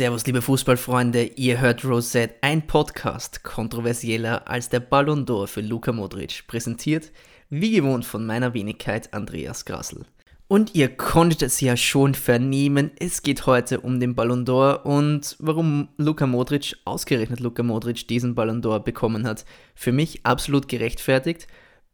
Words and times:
Servus, 0.00 0.24
liebe 0.24 0.40
Fußballfreunde, 0.40 1.24
ihr 1.36 1.60
hört 1.60 1.84
Rosette, 1.84 2.36
ein 2.40 2.66
Podcast 2.66 3.44
kontroversieller 3.44 4.48
als 4.48 4.70
der 4.70 4.80
Ballon 4.80 5.26
d'Or 5.26 5.46
für 5.46 5.60
Luka 5.60 5.92
Modric, 5.92 6.46
präsentiert 6.46 7.12
wie 7.50 7.72
gewohnt 7.72 8.06
von 8.06 8.24
meiner 8.24 8.54
Wenigkeit 8.54 9.12
Andreas 9.12 9.66
Grassel. 9.66 10.06
Und 10.48 10.74
ihr 10.74 10.88
konntet 10.88 11.42
es 11.42 11.60
ja 11.60 11.76
schon 11.76 12.14
vernehmen, 12.14 12.92
es 12.98 13.20
geht 13.20 13.44
heute 13.44 13.80
um 13.80 14.00
den 14.00 14.14
Ballon 14.14 14.46
d'Or 14.46 14.84
und 14.84 15.36
warum 15.38 15.88
Luka 15.98 16.26
Modric, 16.26 16.76
ausgerechnet 16.86 17.40
Luka 17.40 17.62
Modric, 17.62 18.08
diesen 18.08 18.34
Ballon 18.34 18.62
d'Or 18.62 18.78
bekommen 18.78 19.26
hat. 19.26 19.44
Für 19.74 19.92
mich 19.92 20.24
absolut 20.24 20.66
gerechtfertigt. 20.66 21.46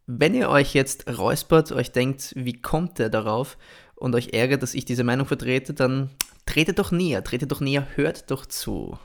Wenn 0.06 0.32
ihr 0.32 0.48
euch 0.48 0.74
jetzt 0.74 1.18
räuspert, 1.18 1.72
euch 1.72 1.90
denkt, 1.90 2.34
wie 2.36 2.62
kommt 2.62 3.00
er 3.00 3.10
darauf 3.10 3.58
und 3.96 4.14
euch 4.14 4.32
ärgert, 4.32 4.62
dass 4.62 4.74
ich 4.74 4.84
diese 4.84 5.02
Meinung 5.02 5.26
vertrete, 5.26 5.74
dann 5.74 6.10
tretet 6.46 6.78
doch 6.78 6.92
näher, 6.92 7.22
tretet 7.22 7.52
doch 7.52 7.60
näher, 7.60 7.86
hört 7.96 8.30
doch 8.30 8.46
zu. 8.46 8.98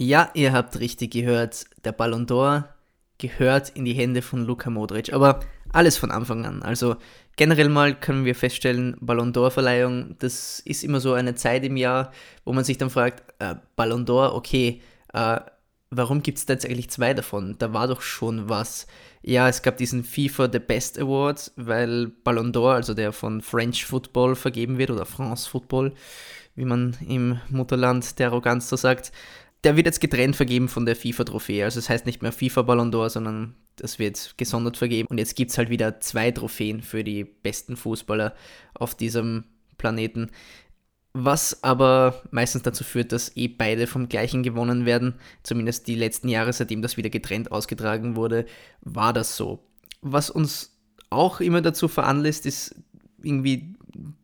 Ja, 0.00 0.30
ihr 0.34 0.52
habt 0.52 0.78
richtig 0.78 1.10
gehört, 1.10 1.64
der 1.84 1.90
Ballon 1.90 2.26
d'Or 2.26 2.64
gehört 3.18 3.70
in 3.70 3.84
die 3.84 3.94
Hände 3.94 4.22
von 4.22 4.44
Luka 4.44 4.70
Modric, 4.70 5.12
aber 5.12 5.40
alles 5.72 5.96
von 5.96 6.12
Anfang 6.12 6.46
an. 6.46 6.62
Also 6.62 6.96
generell 7.36 7.68
mal 7.68 7.98
können 7.98 8.24
wir 8.24 8.36
feststellen, 8.36 8.96
Ballon 9.00 9.32
d'Or-Verleihung, 9.32 10.14
das 10.20 10.60
ist 10.60 10.84
immer 10.84 11.00
so 11.00 11.14
eine 11.14 11.34
Zeit 11.34 11.64
im 11.64 11.76
Jahr, 11.76 12.12
wo 12.44 12.52
man 12.52 12.62
sich 12.62 12.78
dann 12.78 12.90
fragt, 12.90 13.24
äh, 13.40 13.56
Ballon 13.74 14.06
d'Or, 14.06 14.34
okay, 14.34 14.80
äh, 15.12 15.40
warum 15.90 16.22
gibt 16.22 16.38
es 16.38 16.46
da 16.46 16.54
jetzt 16.54 16.66
eigentlich 16.66 16.90
zwei 16.90 17.14
davon? 17.14 17.56
Da 17.58 17.72
war 17.72 17.88
doch 17.88 18.02
schon 18.02 18.48
was. 18.48 18.86
Ja, 19.22 19.48
es 19.48 19.62
gab 19.62 19.76
diesen 19.76 20.04
FIFA 20.04 20.48
The 20.52 20.58
Best 20.58 20.98
Award, 20.98 21.52
weil 21.56 22.08
Ballon 22.08 22.52
d'Or, 22.52 22.74
also 22.74 22.94
der 22.94 23.12
von 23.12 23.40
French 23.40 23.84
Football 23.84 24.36
vergeben 24.36 24.78
wird 24.78 24.90
oder 24.90 25.06
France 25.06 25.48
Football, 25.48 25.94
wie 26.54 26.64
man 26.64 26.96
im 27.06 27.40
Mutterland 27.48 28.18
der 28.18 28.28
Arroganz 28.28 28.68
so 28.68 28.76
sagt, 28.76 29.12
der 29.64 29.76
wird 29.76 29.86
jetzt 29.86 30.00
getrennt 30.00 30.36
vergeben 30.36 30.68
von 30.68 30.86
der 30.86 30.94
FIFA-Trophäe. 30.94 31.64
Also 31.64 31.78
es 31.78 31.86
das 31.86 31.90
heißt 31.90 32.06
nicht 32.06 32.22
mehr 32.22 32.32
FIFA 32.32 32.62
Ballon 32.62 32.92
d'Or, 32.92 33.08
sondern 33.08 33.54
das 33.76 33.98
wird 33.98 34.34
gesondert 34.36 34.76
vergeben. 34.76 35.08
Und 35.08 35.18
jetzt 35.18 35.36
gibt 35.36 35.50
es 35.50 35.58
halt 35.58 35.70
wieder 35.70 36.00
zwei 36.00 36.30
Trophäen 36.30 36.82
für 36.82 37.02
die 37.02 37.24
besten 37.24 37.76
Fußballer 37.76 38.34
auf 38.74 38.94
diesem 38.94 39.44
Planeten 39.78 40.30
was 41.12 41.62
aber 41.64 42.22
meistens 42.30 42.62
dazu 42.62 42.84
führt, 42.84 43.12
dass 43.12 43.36
eh 43.36 43.48
beide 43.48 43.86
vom 43.86 44.08
gleichen 44.08 44.42
gewonnen 44.42 44.86
werden. 44.86 45.14
Zumindest 45.42 45.86
die 45.86 45.94
letzten 45.94 46.28
Jahre, 46.28 46.52
seitdem 46.52 46.82
das 46.82 46.96
wieder 46.96 47.10
getrennt 47.10 47.50
ausgetragen 47.50 48.16
wurde, 48.16 48.46
war 48.82 49.12
das 49.12 49.36
so. 49.36 49.64
Was 50.00 50.30
uns 50.30 50.76
auch 51.10 51.40
immer 51.40 51.62
dazu 51.62 51.88
veranlasst, 51.88 52.46
ist 52.46 52.74
irgendwie 53.22 53.74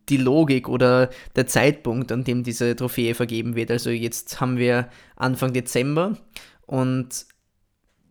die 0.08 0.18
Logik 0.18 0.68
oder 0.68 1.10
der 1.34 1.46
Zeitpunkt, 1.46 2.12
an 2.12 2.24
dem 2.24 2.42
diese 2.42 2.76
Trophäe 2.76 3.14
vergeben 3.14 3.56
wird. 3.56 3.70
Also 3.70 3.90
jetzt 3.90 4.40
haben 4.40 4.58
wir 4.58 4.88
Anfang 5.16 5.52
Dezember 5.52 6.18
und 6.66 7.26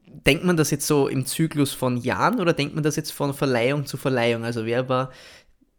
denkt 0.07 0.43
man 0.43 0.57
das 0.57 0.71
jetzt 0.71 0.87
so 0.87 1.07
im 1.07 1.25
Zyklus 1.25 1.73
von 1.73 1.97
Jahren 1.97 2.39
oder 2.39 2.53
denkt 2.53 2.75
man 2.75 2.83
das 2.83 2.95
jetzt 2.95 3.11
von 3.11 3.33
Verleihung 3.33 3.85
zu 3.85 3.97
Verleihung? 3.97 4.43
Also 4.43 4.65
wer 4.65 4.89
war 4.89 5.11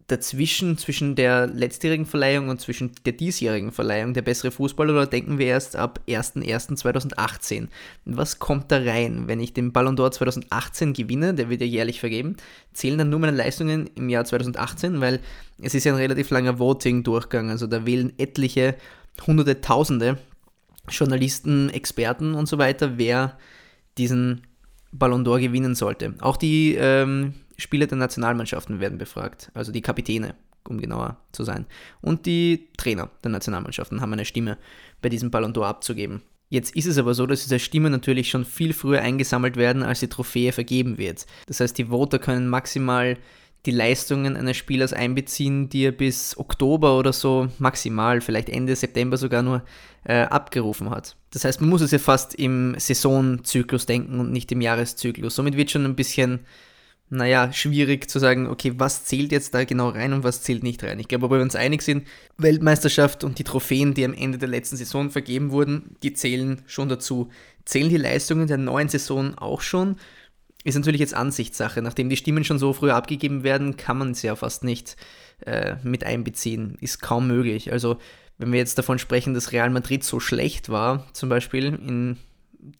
dazwischen, 0.07 0.77
zwischen 0.77 1.15
der 1.15 1.47
letztjährigen 1.47 2.05
Verleihung 2.05 2.51
und 2.51 2.61
zwischen 2.61 2.93
der 3.07 3.15
diesjährigen 3.15 3.73
Verleihung 3.73 4.13
der 4.13 4.21
bessere 4.21 4.51
Fußballer 4.51 4.93
oder 4.93 5.07
denken 5.07 5.39
wir 5.39 5.47
erst 5.47 5.77
ab 5.77 6.01
01.01.2018? 6.07 7.69
Was 8.05 8.39
kommt 8.39 8.71
da 8.71 8.79
rein? 8.79 9.29
Wenn 9.29 9.41
ich 9.41 9.55
den 9.55 9.73
Ballon 9.73 9.97
d'Or 9.97 10.11
2018 10.11 10.93
gewinne, 10.93 11.33
der 11.33 11.49
wird 11.49 11.63
ja 11.63 11.67
jährlich 11.67 12.01
vergeben, 12.01 12.37
zählen 12.75 12.99
dann 12.99 13.09
nur 13.09 13.21
meine 13.21 13.37
Leistungen 13.37 13.89
im 13.95 14.11
Jahr 14.11 14.27
2018, 14.27 15.01
weil 15.01 15.21
es 15.63 15.75
ist 15.75 15.85
ja 15.85 15.93
ein 15.93 15.99
relativ 15.99 16.29
langer 16.31 16.59
Voting-Durchgang, 16.59 17.49
also 17.49 17.67
da 17.67 17.87
wählen 17.87 18.13
etliche, 18.19 18.77
hunderte, 19.27 19.63
tausende 19.63 20.19
Journalisten, 20.91 21.71
Experten 21.71 22.35
und 22.35 22.47
so 22.47 22.59
weiter, 22.59 22.99
wer 22.99 23.39
diesen 23.97 24.43
Ballon 24.93 25.25
d'Or 25.25 25.41
gewinnen 25.41 25.75
sollte. 25.75 26.15
Auch 26.21 26.37
die 26.37 26.75
ähm, 26.79 27.35
Spieler 27.57 27.87
der 27.87 27.99
Nationalmannschaften 27.99 28.81
werden 28.81 28.99
befragt, 28.99 29.51
also 29.55 29.73
die 29.73 29.83
Kapitäne, 29.83 30.35
um 30.69 30.81
genauer 30.81 31.19
zu 31.33 31.45
sein. 31.45 31.67
Und 32.01 32.27
die 32.27 32.69
Trainer 32.77 33.11
der 33.23 33.31
Nationalmannschaften 33.31 34.01
haben 34.01 34.13
eine 34.13 34.25
Stimme 34.25 34.59
bei 35.03 35.09
diesem 35.09 35.31
Ballon 35.31 35.53
d'Or 35.53 35.67
abzugeben. 35.67 36.23
Jetzt 36.51 36.77
ist 36.77 36.87
es 36.87 36.99
aber 36.99 37.15
so, 37.15 37.27
dass 37.27 37.43
diese 37.43 37.59
Stimmen 37.59 37.91
natürlich 37.91 38.31
schon 38.31 38.45
viel 38.45 38.73
früher 38.73 39.01
eingesammelt 39.01 39.57
werden, 39.57 39.83
als 39.83 40.01
die 40.01 40.09
Trophäe 40.09 40.53
vergeben 40.53 40.99
wird. 40.99 41.27
Das 41.47 41.61
heißt, 41.61 41.77
die 41.77 41.87
Voter 41.87 42.19
können 42.19 42.49
maximal 42.49 43.17
die 43.67 43.71
Leistungen 43.71 44.37
eines 44.37 44.57
Spielers 44.57 44.93
einbeziehen, 44.93 45.71
die 45.71 45.87
er 45.87 45.93
bis 45.93 46.37
Oktober 46.37 46.99
oder 46.99 47.13
so 47.13 47.49
maximal, 47.59 48.21
vielleicht 48.21 48.51
Ende 48.51 48.77
September 48.77 49.17
sogar 49.17 49.43
nur 49.43 49.63
äh, 50.05 50.23
abgerufen 50.23 50.91
hat. 50.91 51.17
Das 51.33 51.45
heißt, 51.45 51.61
man 51.61 51.71
muss 51.71 51.81
es 51.81 51.91
ja 51.91 51.99
fast 51.99 52.35
im 52.35 52.75
Saisonzyklus 52.79 53.87
denken 53.87 54.21
und 54.21 54.33
nicht 54.33 54.53
im 54.53 54.61
Jahreszyklus. 54.61 55.35
Somit 55.35 55.57
wird 55.57 55.71
schon 55.71 55.87
ein 55.87 55.97
bisschen 55.97 56.41
naja, 57.11 57.53
schwierig 57.53 58.11
zu 58.11 58.19
sagen, 58.19 58.47
okay, 58.47 58.73
was 58.77 59.05
zählt 59.05 59.31
jetzt 59.31 59.55
da 59.55 59.65
genau 59.65 59.91
rein 59.91 60.13
und 60.13 60.25
was 60.25 60.43
zählt 60.43 60.63
nicht 60.63 60.83
rein. 60.83 60.99
Ich 60.99 61.09
glaube, 61.09 61.27
ob 61.27 61.33
wir 61.33 61.41
uns 61.41 61.55
einig 61.55 61.83
sind, 61.83 62.07
Weltmeisterschaft 62.39 63.25
und 63.25 63.39
die 63.39 63.45
Trophäen, 63.45 63.95
die 63.95 64.05
am 64.05 64.15
Ende 64.15 64.39
der 64.39 64.49
letzten 64.49 64.77
Saison 64.77 65.11
vergeben 65.11 65.51
wurden, 65.51 65.97
die 66.03 66.15
zählen 66.15 66.63
schon 66.67 66.89
dazu. 66.89 67.31
Zählen 67.65 67.89
die 67.89 67.99
Leistungen 67.99 68.47
der 68.47 68.57
neuen 68.57 68.89
Saison 68.89 69.37
auch 69.37 69.61
schon? 69.61 69.97
Ist 70.65 70.77
natürlich 70.77 71.01
jetzt 71.01 71.15
Ansichtssache. 71.15 71.83
Nachdem 71.83 72.09
die 72.09 72.17
Stimmen 72.17 72.43
schon 72.43 72.59
so 72.59 72.73
früh 72.73 72.91
abgegeben 72.91 73.45
werden, 73.45 73.77
kann 73.77 73.99
man 73.99 74.13
es 74.13 74.23
ja 74.23 74.35
fast 74.35 74.65
nicht 74.65 74.97
äh, 75.45 75.77
mit 75.83 76.05
einbeziehen. 76.05 76.79
Ist 76.81 77.03
kaum 77.03 77.27
möglich. 77.27 77.71
Also, 77.71 77.99
wenn 78.39 78.51
wir 78.51 78.59
jetzt 78.59 78.79
davon 78.79 78.99
sprechen, 78.99 79.35
dass 79.35 79.53
Real 79.53 79.71
Madrid 79.71 80.03
so 80.03 80.21
schlecht 80.21 80.71
war, 80.71 81.07
zum 81.13 81.29
Beispiel 81.29 81.67
in 81.67 82.17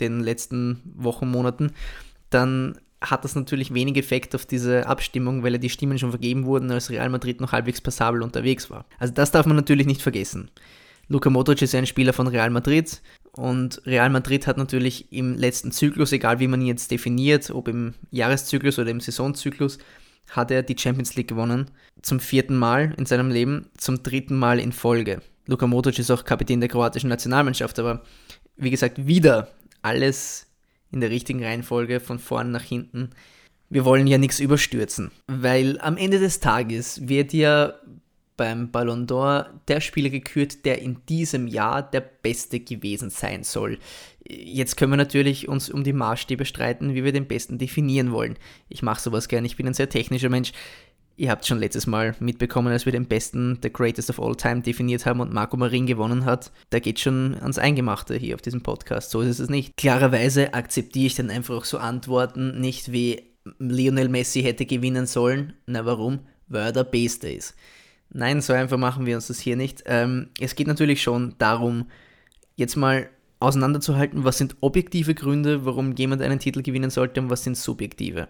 den 0.01 0.21
letzten 0.21 0.81
Wochen, 0.97 1.31
Monaten, 1.31 1.73
dann 2.31 2.79
hat 3.05 3.25
das 3.25 3.35
natürlich 3.35 3.75
wenig 3.75 3.97
Effekt 3.97 4.35
auf 4.35 4.47
diese 4.47 4.87
Abstimmung, 4.87 5.43
weil 5.43 5.53
ja 5.53 5.59
die 5.59 5.71
Stimmen 5.71 5.99
schon 5.99 6.11
vergeben 6.11 6.45
wurden, 6.45 6.71
als 6.71 6.91
Real 6.91 7.09
Madrid 7.09 7.41
noch 7.41 7.53
halbwegs 7.53 7.81
passabel 7.81 8.23
unterwegs 8.23 8.71
war. 8.71 8.87
Also 8.99 9.13
das 9.15 9.31
darf 9.31 9.47
man 9.47 9.57
natürlich 9.57 9.87
nicht 9.87 10.03
vergessen. 10.03 10.51
Luka 11.09 11.29
Modric 11.29 11.61
ist 11.61 11.75
ein 11.75 11.87
Spieler 11.87 12.13
von 12.13 12.27
Real 12.27 12.51
Madrid 12.51 13.03
und 13.37 13.83
Real 13.85 14.09
Madrid 14.11 14.47
hat 14.47 14.57
natürlich 14.57 15.13
im 15.13 15.35
letzten 15.35 15.71
Zyklus, 15.71 16.13
egal 16.13 16.41
wie 16.41 16.49
man 16.49 16.61
ihn 16.63 16.69
jetzt 16.69 16.91
definiert, 16.91 17.51
ob 17.51 17.69
im 17.69 17.95
Jahreszyklus 18.11 18.79
oder 18.79 18.91
im 18.91 19.01
Saisonzyklus, 19.01 19.79
hat 20.31 20.51
er 20.51 20.63
die 20.63 20.77
Champions 20.79 21.15
League 21.17 21.29
gewonnen. 21.29 21.71
Zum 22.01 22.21
vierten 22.21 22.57
Mal 22.57 22.95
in 22.97 23.05
seinem 23.05 23.31
Leben, 23.31 23.69
zum 23.77 24.03
dritten 24.03 24.37
Mal 24.37 24.59
in 24.59 24.73
Folge. 24.73 25.21
Luka 25.47 25.67
Modric 25.67 25.99
ist 25.99 26.11
auch 26.11 26.25
Kapitän 26.25 26.61
der 26.61 26.71
kroatischen 26.71 27.11
Nationalmannschaft, 27.11 27.79
aber 27.79 28.03
wie 28.57 28.71
gesagt, 28.71 29.07
wieder 29.07 29.49
alles 29.83 30.47
in 30.95 31.01
der 31.01 31.11
richtigen 31.11 31.45
Reihenfolge 31.45 32.01
von 32.01 32.19
vorn 32.19 32.51
nach 32.51 32.63
hinten. 32.63 33.11
Wir 33.69 33.85
wollen 33.85 34.07
ja 34.07 34.19
nichts 34.19 34.41
überstürzen, 34.41 35.11
weil 35.27 35.79
am 35.81 35.97
Ende 35.97 36.21
des 36.21 36.41
Tages 36.41 37.09
wird 37.09 37.33
ja 37.33 37.75
beim 38.37 38.71
Ballon 38.71 39.07
d'Or 39.07 39.47
der 39.69 39.81
Spieler 39.81 40.11
gekürt, 40.11 40.65
der 40.65 40.81
in 40.81 40.99
diesem 41.09 41.47
Jahr 41.47 41.83
der 41.83 42.01
Beste 42.01 42.61
gewesen 42.61 43.11
sein 43.11 43.45
soll. 43.45 43.79
Jetzt 44.27 44.77
können 44.77 44.93
wir 44.93 44.97
natürlich 44.97 45.49
uns 45.49 45.69
um 45.69 45.85
die 45.85 45.93
Maßstäbe 45.93 46.45
streiten, 46.45 46.95
wie 46.95 47.05
wir 47.05 47.13
den 47.13 47.29
Besten 47.29 47.59
definieren 47.59 48.13
wollen. 48.13 48.37
Ich 48.69 48.83
mache 48.83 49.01
sowas 49.01 49.29
gerne, 49.29 49.47
ich 49.47 49.57
bin 49.57 49.67
ein 49.67 49.75
sehr 49.75 49.89
technischer 49.89 50.31
Mensch. 50.31 50.53
Ihr 51.17 51.31
habt 51.31 51.47
schon 51.47 51.59
letztes 51.61 51.87
Mal 51.87 52.17
mitbekommen, 52.19 52.73
als 52.73 52.87
wir 52.87 52.93
den 52.93 53.07
besten, 53.07 53.59
The 53.63 53.73
Greatest 53.73 54.11
of 54.11 54.21
All 54.21 54.35
Time 54.35 54.63
definiert 54.63 55.07
haben 55.07 55.21
und 55.21 55.33
Marco 55.33 55.57
Marin 55.57 55.87
gewonnen 55.87 56.25
hat. 56.25 56.51
Da 56.71 56.81
geht 56.81 56.99
schon 56.99 57.37
ans 57.41 57.59
Eingemachte 57.59 58.17
hier 58.17 58.35
auf 58.35 58.43
diesem 58.43 58.63
Podcast. 58.63 59.11
So 59.11 59.21
ist 59.21 59.39
es 59.39 59.49
nicht. 59.49 59.77
Klarerweise 59.77 60.55
akzeptiere 60.55 61.07
ich 61.07 61.15
dann 61.15 61.31
einfach 61.31 61.55
auch 61.55 61.65
so 61.65 61.79
Antworten 61.79 62.61
nicht 62.61 62.91
wie 62.91 63.23
Lionel 63.59 64.09
Messi 64.09 64.43
hätte 64.43 64.67
gewinnen 64.67 65.07
sollen. 65.07 65.53
Na 65.67 65.87
warum? 65.87 66.21
Weil 66.49 66.67
er 66.67 66.73
der 66.73 66.85
Beste 66.85 67.29
ist. 67.29 67.55
Nein, 68.11 68.41
so 68.41 68.53
einfach 68.53 68.79
machen 68.79 69.07
wir 69.07 69.15
uns 69.15 69.29
das 69.29 69.39
hier 69.39 69.57
nicht. 69.57 69.85
Ähm, 69.87 70.31
es 70.41 70.57
geht 70.57 70.67
natürlich 70.67 71.01
schon 71.03 71.35
darum, 71.39 71.87
jetzt 72.57 72.77
mal 72.77 73.09
auseinanderzuhalten, 73.39 74.25
was 74.25 74.39
sind 74.39 74.57
objektive 74.61 75.15
Gründe, 75.15 75.65
warum 75.65 75.95
jemand 75.95 76.23
einen 76.23 76.39
Titel 76.39 76.63
gewinnen 76.63 76.91
sollte 76.91 77.21
und 77.21 77.31
was 77.31 77.45
sind 77.45 77.57
subjektive. 77.57 78.29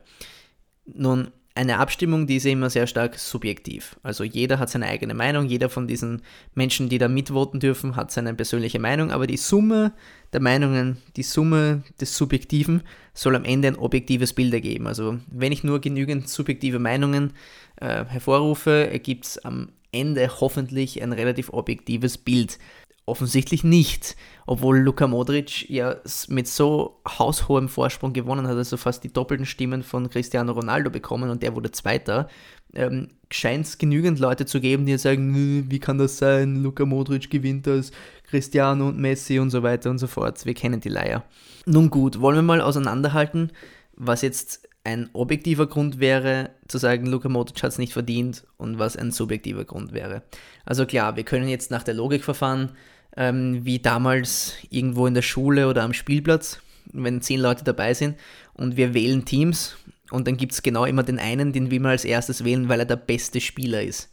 Nun, 0.86 1.30
eine 1.56 1.78
Abstimmung, 1.78 2.26
die 2.26 2.36
ist 2.36 2.46
immer 2.46 2.68
sehr 2.68 2.88
stark 2.88 3.16
subjektiv. 3.16 3.96
Also 4.02 4.24
jeder 4.24 4.58
hat 4.58 4.70
seine 4.70 4.86
eigene 4.86 5.14
Meinung, 5.14 5.46
jeder 5.46 5.68
von 5.68 5.86
diesen 5.86 6.22
Menschen, 6.54 6.88
die 6.88 6.98
da 6.98 7.06
mitvoten 7.06 7.60
dürfen, 7.60 7.94
hat 7.94 8.10
seine 8.10 8.34
persönliche 8.34 8.80
Meinung, 8.80 9.12
aber 9.12 9.28
die 9.28 9.36
Summe 9.36 9.92
der 10.32 10.40
Meinungen, 10.40 10.96
die 11.16 11.22
Summe 11.22 11.84
des 12.00 12.16
Subjektiven 12.16 12.82
soll 13.12 13.36
am 13.36 13.44
Ende 13.44 13.68
ein 13.68 13.76
objektives 13.76 14.32
Bild 14.32 14.52
ergeben. 14.52 14.88
Also 14.88 15.18
wenn 15.30 15.52
ich 15.52 15.62
nur 15.62 15.80
genügend 15.80 16.28
subjektive 16.28 16.80
Meinungen 16.80 17.32
äh, 17.76 18.04
hervorrufe, 18.04 18.88
ergibt 18.90 19.24
es 19.24 19.38
am 19.38 19.68
Ende 19.92 20.28
hoffentlich 20.40 21.00
ein 21.00 21.12
relativ 21.12 21.50
objektives 21.50 22.18
Bild. 22.18 22.58
Offensichtlich 23.06 23.64
nicht, 23.64 24.16
obwohl 24.46 24.78
Luka 24.78 25.06
Modric 25.06 25.68
ja 25.68 25.96
mit 26.28 26.48
so 26.48 27.00
haushohem 27.06 27.68
Vorsprung 27.68 28.14
gewonnen 28.14 28.46
hat, 28.46 28.56
also 28.56 28.78
fast 28.78 29.04
die 29.04 29.12
doppelten 29.12 29.44
Stimmen 29.44 29.82
von 29.82 30.08
Cristiano 30.08 30.52
Ronaldo 30.52 30.88
bekommen 30.88 31.28
und 31.28 31.42
der 31.42 31.54
wurde 31.54 31.70
Zweiter. 31.70 32.28
Ähm, 32.72 33.08
Scheint 33.30 33.66
es 33.66 33.78
genügend 33.78 34.20
Leute 34.20 34.46
zu 34.46 34.60
geben, 34.60 34.86
die 34.86 34.96
sagen, 34.96 35.66
wie 35.68 35.78
kann 35.80 35.98
das 35.98 36.18
sein, 36.18 36.62
Luka 36.62 36.86
Modric 36.86 37.30
gewinnt 37.30 37.66
das, 37.66 37.90
Cristiano 38.30 38.88
und 38.88 38.98
Messi 38.98 39.38
und 39.38 39.50
so 39.50 39.62
weiter 39.62 39.90
und 39.90 39.98
so 39.98 40.06
fort. 40.06 40.46
Wir 40.46 40.54
kennen 40.54 40.80
die 40.80 40.88
Leier. 40.88 41.24
Nun 41.66 41.90
gut, 41.90 42.20
wollen 42.20 42.36
wir 42.36 42.42
mal 42.42 42.60
auseinanderhalten, 42.60 43.50
was 43.96 44.22
jetzt 44.22 44.68
ein 44.84 45.08
objektiver 45.14 45.66
Grund 45.66 45.98
wäre, 45.98 46.50
zu 46.68 46.78
sagen, 46.78 47.06
Luka 47.06 47.28
Modric 47.28 47.62
hat 47.62 47.72
es 47.72 47.78
nicht 47.78 47.92
verdient 47.92 48.44
und 48.58 48.78
was 48.78 48.96
ein 48.96 49.10
subjektiver 49.10 49.64
Grund 49.64 49.92
wäre. 49.92 50.22
Also 50.64 50.84
klar, 50.86 51.16
wir 51.16 51.24
können 51.24 51.48
jetzt 51.48 51.70
nach 51.70 51.82
der 51.82 51.94
Logik 51.94 52.22
verfahren, 52.22 52.70
ähm, 53.16 53.64
wie 53.64 53.78
damals 53.78 54.54
irgendwo 54.70 55.06
in 55.06 55.14
der 55.14 55.22
Schule 55.22 55.68
oder 55.68 55.82
am 55.82 55.92
Spielplatz, 55.92 56.60
wenn 56.92 57.22
zehn 57.22 57.40
Leute 57.40 57.64
dabei 57.64 57.94
sind 57.94 58.16
und 58.54 58.76
wir 58.76 58.94
wählen 58.94 59.24
Teams 59.24 59.76
und 60.10 60.26
dann 60.26 60.36
gibt 60.36 60.52
es 60.52 60.62
genau 60.62 60.84
immer 60.84 61.02
den 61.02 61.18
einen, 61.18 61.52
den 61.52 61.70
wir 61.70 61.80
mal 61.80 61.90
als 61.90 62.04
erstes 62.04 62.44
wählen, 62.44 62.68
weil 62.68 62.80
er 62.80 62.86
der 62.86 62.96
beste 62.96 63.40
Spieler 63.40 63.82
ist. 63.82 64.10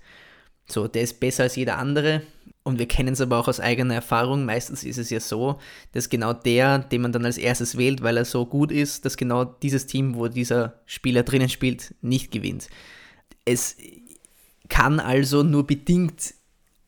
So, 0.66 0.88
der 0.88 1.02
ist 1.02 1.20
besser 1.20 1.44
als 1.44 1.56
jeder 1.56 1.78
andere 1.78 2.22
und 2.64 2.80
wir 2.80 2.88
kennen 2.88 3.14
es 3.14 3.22
aber 3.22 3.40
auch 3.40 3.48
aus 3.48 3.60
eigener 3.60 3.96
Erfahrung. 3.96 4.46
Meistens 4.46 4.84
ist 4.84 4.98
es 4.98 5.10
ja 5.10 5.20
so, 5.20 5.60
dass 5.94 6.10
genau 6.10 6.34
der, 6.34 6.80
den 6.80 7.02
man 7.02 7.12
dann 7.12 7.26
als 7.26 7.38
erstes 7.38 7.78
wählt, 7.78 8.04
weil 8.04 8.18
er 8.18 8.26
so 8.26 8.46
gut 8.46 8.72
ist, 8.72 9.06
dass 9.06 9.18
genau 9.18 9.44
dieses 9.44 9.88
Team, 9.88 10.16
wo 10.16 10.28
dieser 10.28 10.80
Spieler 10.86 11.24
drinnen 11.24 11.50
spielt, 11.50 11.96
nicht 12.02 12.32
gewinnt. 12.32 12.70
Es 13.46 13.78
kann 14.70 15.00
also 15.00 15.44
nur 15.44 15.66
bedingt 15.66 16.34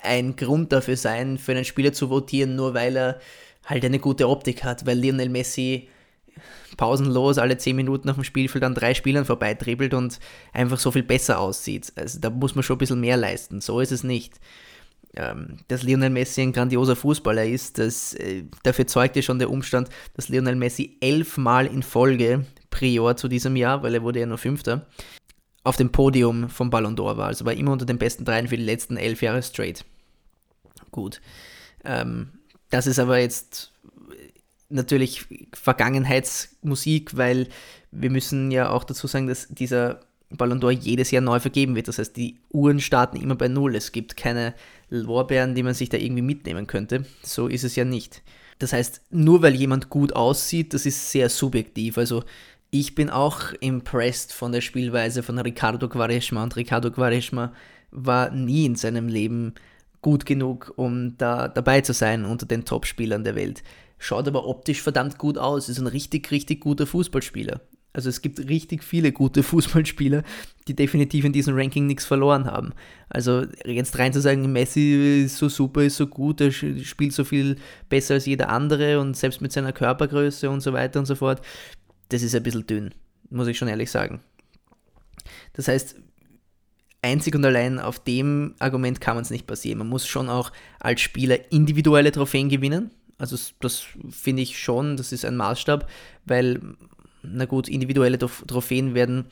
ein 0.04 0.36
Grund 0.36 0.72
dafür 0.72 0.98
sein, 0.98 1.38
für 1.38 1.54
einen 1.54 1.66
Spieler 1.66 1.94
zu 1.94 2.10
votieren, 2.10 2.56
nur 2.56 2.74
weil 2.74 2.96
er 2.96 3.20
halt 3.66 3.86
eine 3.86 4.00
gute 4.00 4.28
Optik 4.28 4.64
hat, 4.64 4.86
weil 4.86 4.98
Lionel 4.98 5.30
Messi 5.30 5.90
pausenlos 6.78 7.38
alle 7.38 7.58
10 7.58 7.76
Minuten 7.76 8.10
auf 8.10 8.16
dem 8.16 8.24
Spielfeld 8.24 8.64
an 8.64 8.76
drei 8.76 8.94
Spielern 8.94 9.26
vorbeidribbelt 9.26 9.94
und 9.94 10.20
einfach 10.52 10.80
so 10.80 10.92
viel 10.92 11.04
besser 11.04 11.40
aussieht. 11.40 11.94
Also 11.96 12.20
da 12.20 12.30
muss 12.30 12.56
man 12.56 12.64
schon 12.64 12.76
ein 12.76 12.80
bisschen 12.80 13.00
mehr 13.00 13.18
leisten. 13.18 13.62
So 13.62 13.80
ist 13.80 13.92
es 13.92 14.04
nicht. 14.04 14.34
Ähm, 15.16 15.58
dass 15.68 15.84
Lionel 15.84 16.10
Messi 16.10 16.42
ein 16.42 16.54
grandioser 16.54 16.96
Fußballer 16.96 17.46
ist, 17.46 17.78
das, 17.78 18.16
äh, 18.16 18.46
dafür 18.64 18.88
zeugt 18.88 19.16
ja 19.16 19.22
schon 19.22 19.38
der 19.38 19.52
Umstand, 19.52 19.90
dass 20.16 20.28
Lionel 20.28 20.56
Messi 20.56 20.98
elfmal 21.02 21.68
in 21.68 21.84
Folge 21.84 22.48
Prior 22.72 23.16
zu 23.16 23.28
diesem 23.28 23.56
Jahr, 23.56 23.84
weil 23.84 23.94
er 23.94 24.02
wurde 24.02 24.22
ja 24.22 24.26
nur 24.26 24.40
Fünfter, 24.40 24.88
auf 25.64 25.78
dem 25.78 25.92
Podium 25.92 26.50
vom 26.50 26.72
Ballon 26.72 26.96
d'Or 26.96 27.18
war. 27.18 27.28
Also 27.28 27.46
war 27.46 27.54
immer 27.54 27.72
unter 27.74 27.86
den 27.86 28.00
besten 28.00 28.26
dreien 28.26 28.48
für 28.48 28.58
die 28.58 28.64
letzten 28.64 28.98
elf 28.98 29.22
Jahre 29.22 29.44
straight. 29.44 29.86
Gut. 30.94 31.20
Ähm, 31.84 32.30
das 32.70 32.88
ist 32.88 33.00
aber 33.00 33.20
jetzt 33.20 33.74
natürlich 34.70 35.26
Vergangenheitsmusik, 35.54 37.18
weil 37.18 37.50
wir 37.92 38.10
müssen 38.10 38.50
ja 38.50 38.70
auch 38.70 38.86
dazu 38.86 39.08
sagen, 39.08 39.28
dass 39.28 39.48
dieser 39.50 40.00
Ballon 40.30 40.62
d'Or 40.62 40.72
jedes 40.72 41.12
Jahr 41.12 41.22
neu 41.22 41.40
vergeben 41.40 41.76
wird. 41.76 41.88
Das 41.88 42.00
heißt, 42.00 42.16
die 42.16 42.40
Uhren 42.52 42.80
starten 42.80 43.18
immer 43.18 43.36
bei 43.36 43.50
Null. 43.50 43.76
Es 43.76 43.92
gibt 43.92 44.16
keine 44.18 44.54
Lorbeeren, 44.90 45.56
die 45.56 45.64
man 45.64 45.74
sich 45.74 45.90
da 45.90 45.98
irgendwie 45.98 46.24
mitnehmen 46.24 46.68
könnte. 46.68 47.06
So 47.22 47.48
ist 47.48 47.64
es 47.64 47.76
ja 47.76 47.86
nicht. 47.86 48.22
Das 48.60 48.72
heißt, 48.72 49.02
nur 49.12 49.42
weil 49.42 49.56
jemand 49.56 49.90
gut 49.90 50.16
aussieht, 50.16 50.74
das 50.74 50.86
ist 50.86 51.12
sehr 51.12 51.30
subjektiv. 51.30 51.98
Also 51.98 52.24
ich 52.72 52.96
bin 52.96 53.10
auch 53.10 53.52
impressed 53.60 54.32
von 54.32 54.52
der 54.52 54.62
Spielweise 54.62 55.22
von 55.22 55.38
Ricardo 55.38 55.90
Quaresma 55.90 56.44
und 56.44 56.56
Ricardo 56.56 56.90
Quaresma 56.92 57.54
war 57.92 58.32
nie 58.32 58.66
in 58.66 58.76
seinem 58.76 59.08
Leben 59.08 59.54
gut 60.04 60.28
genug, 60.28 60.74
um 60.76 61.18
da 61.18 61.48
dabei 61.48 61.82
zu 61.82 61.94
sein 61.94 62.26
unter 62.26 62.46
den 62.46 62.66
Top-Spielern 62.66 63.24
der 63.24 63.36
Welt 63.36 63.64
schaut 64.04 64.28
aber 64.28 64.46
optisch 64.46 64.82
verdammt 64.82 65.18
gut 65.18 65.38
aus, 65.38 65.70
ist 65.70 65.80
ein 65.80 65.88
richtig, 65.88 66.30
richtig 66.32 66.62
guter 66.62 66.86
Fußballspieler. 66.86 67.62
Also 67.94 68.10
es 68.10 68.22
gibt 68.22 68.40
richtig 68.50 68.84
viele 68.84 69.12
gute 69.12 69.44
Fußballspieler, 69.44 70.24
die 70.68 70.76
definitiv 70.76 71.26
in 71.26 71.32
diesem 71.32 71.56
Ranking 71.56 71.86
nichts 71.88 72.06
verloren 72.06 72.46
haben. 72.46 72.74
Also 73.08 73.46
jetzt 73.66 73.98
rein 74.00 74.12
zu 74.12 74.20
sagen, 74.20 74.52
Messi 74.52 75.24
ist 75.24 75.38
so 75.38 75.48
super, 75.48 75.84
ist 75.84 75.98
so 75.98 76.08
gut, 76.08 76.42
er 76.42 76.52
spielt 76.52 77.14
so 77.14 77.24
viel 77.24 77.58
besser 77.90 78.16
als 78.16 78.26
jeder 78.26 78.50
andere 78.50 79.00
und 79.00 79.16
selbst 79.16 79.42
mit 79.42 79.52
seiner 79.52 79.72
Körpergröße 79.72 80.50
und 80.50 80.62
so 80.62 80.74
weiter 80.74 81.00
und 81.00 81.06
so 81.06 81.16
fort, 81.16 81.42
das 82.10 82.24
ist 82.24 82.36
ein 82.36 82.44
bisschen 82.44 82.68
dünn, 82.68 82.94
muss 83.30 83.48
ich 83.48 83.58
schon 83.58 83.68
ehrlich 83.68 83.92
sagen. 83.92 84.22
Das 85.54 85.68
heißt, 85.68 85.96
einzig 87.04 87.36
und 87.36 87.46
allein 87.46 87.80
auf 87.80 88.00
dem 88.00 88.56
Argument 88.60 89.00
kann 89.02 89.16
man 89.16 89.24
es 89.24 89.30
nicht 89.30 89.46
basieren. 89.46 89.80
Man 89.80 89.90
muss 89.90 90.08
schon 90.08 90.30
auch 90.30 90.52
als 90.80 91.02
Spieler 91.02 91.52
individuelle 91.52 92.12
Trophäen 92.12 92.50
gewinnen, 92.50 92.92
also 93.18 93.38
das 93.60 93.86
finde 94.10 94.42
ich 94.42 94.60
schon, 94.60 94.98
das 94.98 95.12
ist 95.12 95.26
ein 95.26 95.38
Maßstab, 95.38 95.90
weil, 96.26 96.60
na 97.22 97.46
gut, 97.46 97.70
individuelle 97.70 98.18
Trophäen 98.18 98.96
werden 98.96 99.26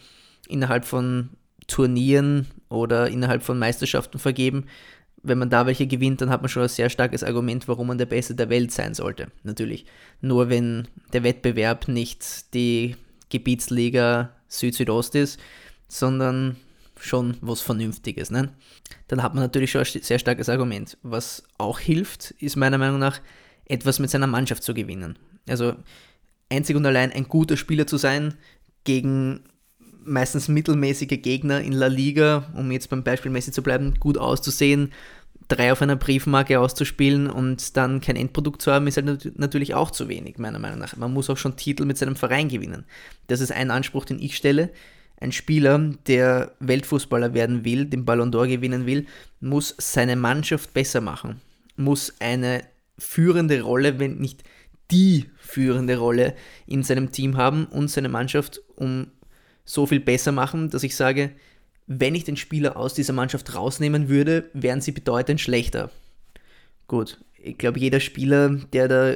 innerhalb 0.47 0.85
von 0.85 1.29
Turnieren 1.67 2.47
oder 2.69 3.09
innerhalb 3.09 3.43
von 3.43 3.59
Meisterschaften 3.59 4.19
vergeben. 4.19 4.65
Wenn 5.23 5.37
man 5.37 5.49
da 5.49 5.65
welche 5.65 5.87
gewinnt, 5.87 6.21
dann 6.21 6.29
hat 6.29 6.41
man 6.41 6.49
schon 6.49 6.63
ein 6.63 6.69
sehr 6.69 6.89
starkes 6.89 7.23
Argument, 7.23 7.67
warum 7.67 7.87
man 7.87 7.97
der 7.97 8.05
Beste 8.05 8.33
der 8.33 8.49
Welt 8.49 8.71
sein 8.71 8.93
sollte. 8.93 9.27
Natürlich. 9.43 9.85
Nur 10.19 10.49
wenn 10.49 10.87
der 11.13 11.23
Wettbewerb 11.23 11.87
nicht 11.87 12.53
die 12.53 12.95
Gebietsliga 13.29 14.31
Süd-Südost 14.47 15.15
ist, 15.15 15.39
sondern 15.87 16.55
schon 17.01 17.37
was 17.41 17.61
Vernünftiges. 17.61 18.31
Ne? 18.31 18.53
Dann 19.07 19.23
hat 19.23 19.33
man 19.33 19.43
natürlich 19.43 19.71
schon 19.71 19.81
ein 19.81 20.01
sehr 20.01 20.19
starkes 20.19 20.49
Argument. 20.49 20.97
Was 21.03 21.43
auch 21.57 21.79
hilft, 21.79 22.31
ist 22.31 22.55
meiner 22.55 22.77
Meinung 22.77 22.99
nach 22.99 23.19
etwas 23.65 23.99
mit 23.99 24.09
seiner 24.09 24.27
Mannschaft 24.27 24.63
zu 24.63 24.73
gewinnen. 24.73 25.17
Also 25.47 25.75
einzig 26.49 26.75
und 26.75 26.85
allein 26.85 27.11
ein 27.11 27.27
guter 27.27 27.57
Spieler 27.57 27.87
zu 27.87 27.97
sein 27.97 28.35
gegen 28.83 29.41
meistens 30.03 30.47
mittelmäßige 30.47 31.21
Gegner 31.21 31.61
in 31.61 31.73
La 31.73 31.87
Liga, 31.87 32.51
um 32.55 32.71
jetzt 32.71 32.89
beim 32.89 33.03
Beispiel 33.03 33.31
Messi 33.31 33.51
zu 33.51 33.61
bleiben, 33.61 33.95
gut 33.99 34.17
auszusehen, 34.17 34.91
drei 35.47 35.71
auf 35.71 35.81
einer 35.81 35.95
Briefmarke 35.95 36.59
auszuspielen 36.59 37.29
und 37.29 37.77
dann 37.77 38.01
kein 38.01 38.15
Endprodukt 38.15 38.61
zu 38.61 38.71
haben, 38.71 38.87
ist 38.87 38.97
halt 38.97 39.37
natürlich 39.37 39.75
auch 39.75 39.91
zu 39.91 40.07
wenig, 40.07 40.37
meiner 40.37 40.59
Meinung 40.59 40.79
nach. 40.79 40.95
Man 40.95 41.13
muss 41.13 41.29
auch 41.29 41.37
schon 41.37 41.55
Titel 41.55 41.85
mit 41.85 41.97
seinem 41.97 42.15
Verein 42.15 42.47
gewinnen. 42.47 42.85
Das 43.27 43.41
ist 43.41 43.51
ein 43.51 43.71
Anspruch, 43.71 44.05
den 44.05 44.19
ich 44.19 44.35
stelle. 44.35 44.71
Ein 45.21 45.31
Spieler, 45.31 45.77
der 46.07 46.51
Weltfußballer 46.59 47.35
werden 47.35 47.63
will, 47.63 47.85
den 47.85 48.05
Ballon 48.05 48.33
d'Or 48.33 48.47
gewinnen 48.47 48.87
will, 48.87 49.05
muss 49.39 49.75
seine 49.77 50.15
Mannschaft 50.15 50.73
besser 50.73 50.99
machen, 50.99 51.39
muss 51.77 52.15
eine 52.19 52.63
führende 52.97 53.61
Rolle, 53.61 53.99
wenn 53.99 54.17
nicht 54.17 54.43
die 54.89 55.29
führende 55.37 55.97
Rolle 55.97 56.33
in 56.65 56.81
seinem 56.81 57.11
Team 57.11 57.37
haben 57.37 57.65
und 57.65 57.89
seine 57.89 58.09
Mannschaft 58.09 58.61
um 58.75 59.11
so 59.63 59.85
viel 59.85 59.99
besser 59.99 60.31
machen, 60.31 60.71
dass 60.71 60.81
ich 60.81 60.95
sage, 60.95 61.29
wenn 61.85 62.15
ich 62.15 62.23
den 62.23 62.35
Spieler 62.35 62.75
aus 62.75 62.95
dieser 62.95 63.13
Mannschaft 63.13 63.53
rausnehmen 63.55 64.09
würde, 64.09 64.49
wären 64.53 64.81
sie 64.81 64.91
bedeutend 64.91 65.39
schlechter. 65.39 65.91
Gut, 66.87 67.19
ich 67.37 67.59
glaube, 67.59 67.79
jeder 67.79 67.99
Spieler, 67.99 68.49
der 68.73 68.87
da 68.87 69.15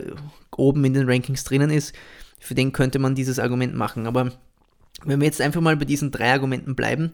oben 0.56 0.86
in 0.86 0.94
den 0.94 1.10
Rankings 1.10 1.44
drinnen 1.46 1.72
ist, 1.72 1.96
für 2.40 2.54
den 2.54 2.74
könnte 2.74 3.00
man 3.00 3.16
dieses 3.16 3.40
Argument 3.40 3.74
machen. 3.74 4.06
Aber 4.06 4.32
wenn 5.04 5.20
wir 5.20 5.26
jetzt 5.26 5.42
einfach 5.42 5.62
mal 5.62 5.76
bei 5.76 5.86
diesen 5.86 6.12
drei 6.12 6.32
Argumenten 6.32 6.76
bleiben, 6.76 7.12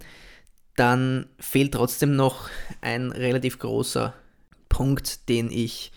dann 0.75 1.27
fehlt 1.39 1.73
trotzdem 1.73 2.15
noch 2.15 2.49
ein 2.81 3.11
relativ 3.11 3.59
großer 3.59 4.13
Punkt, 4.69 5.27
den 5.29 5.51
ich 5.51 5.91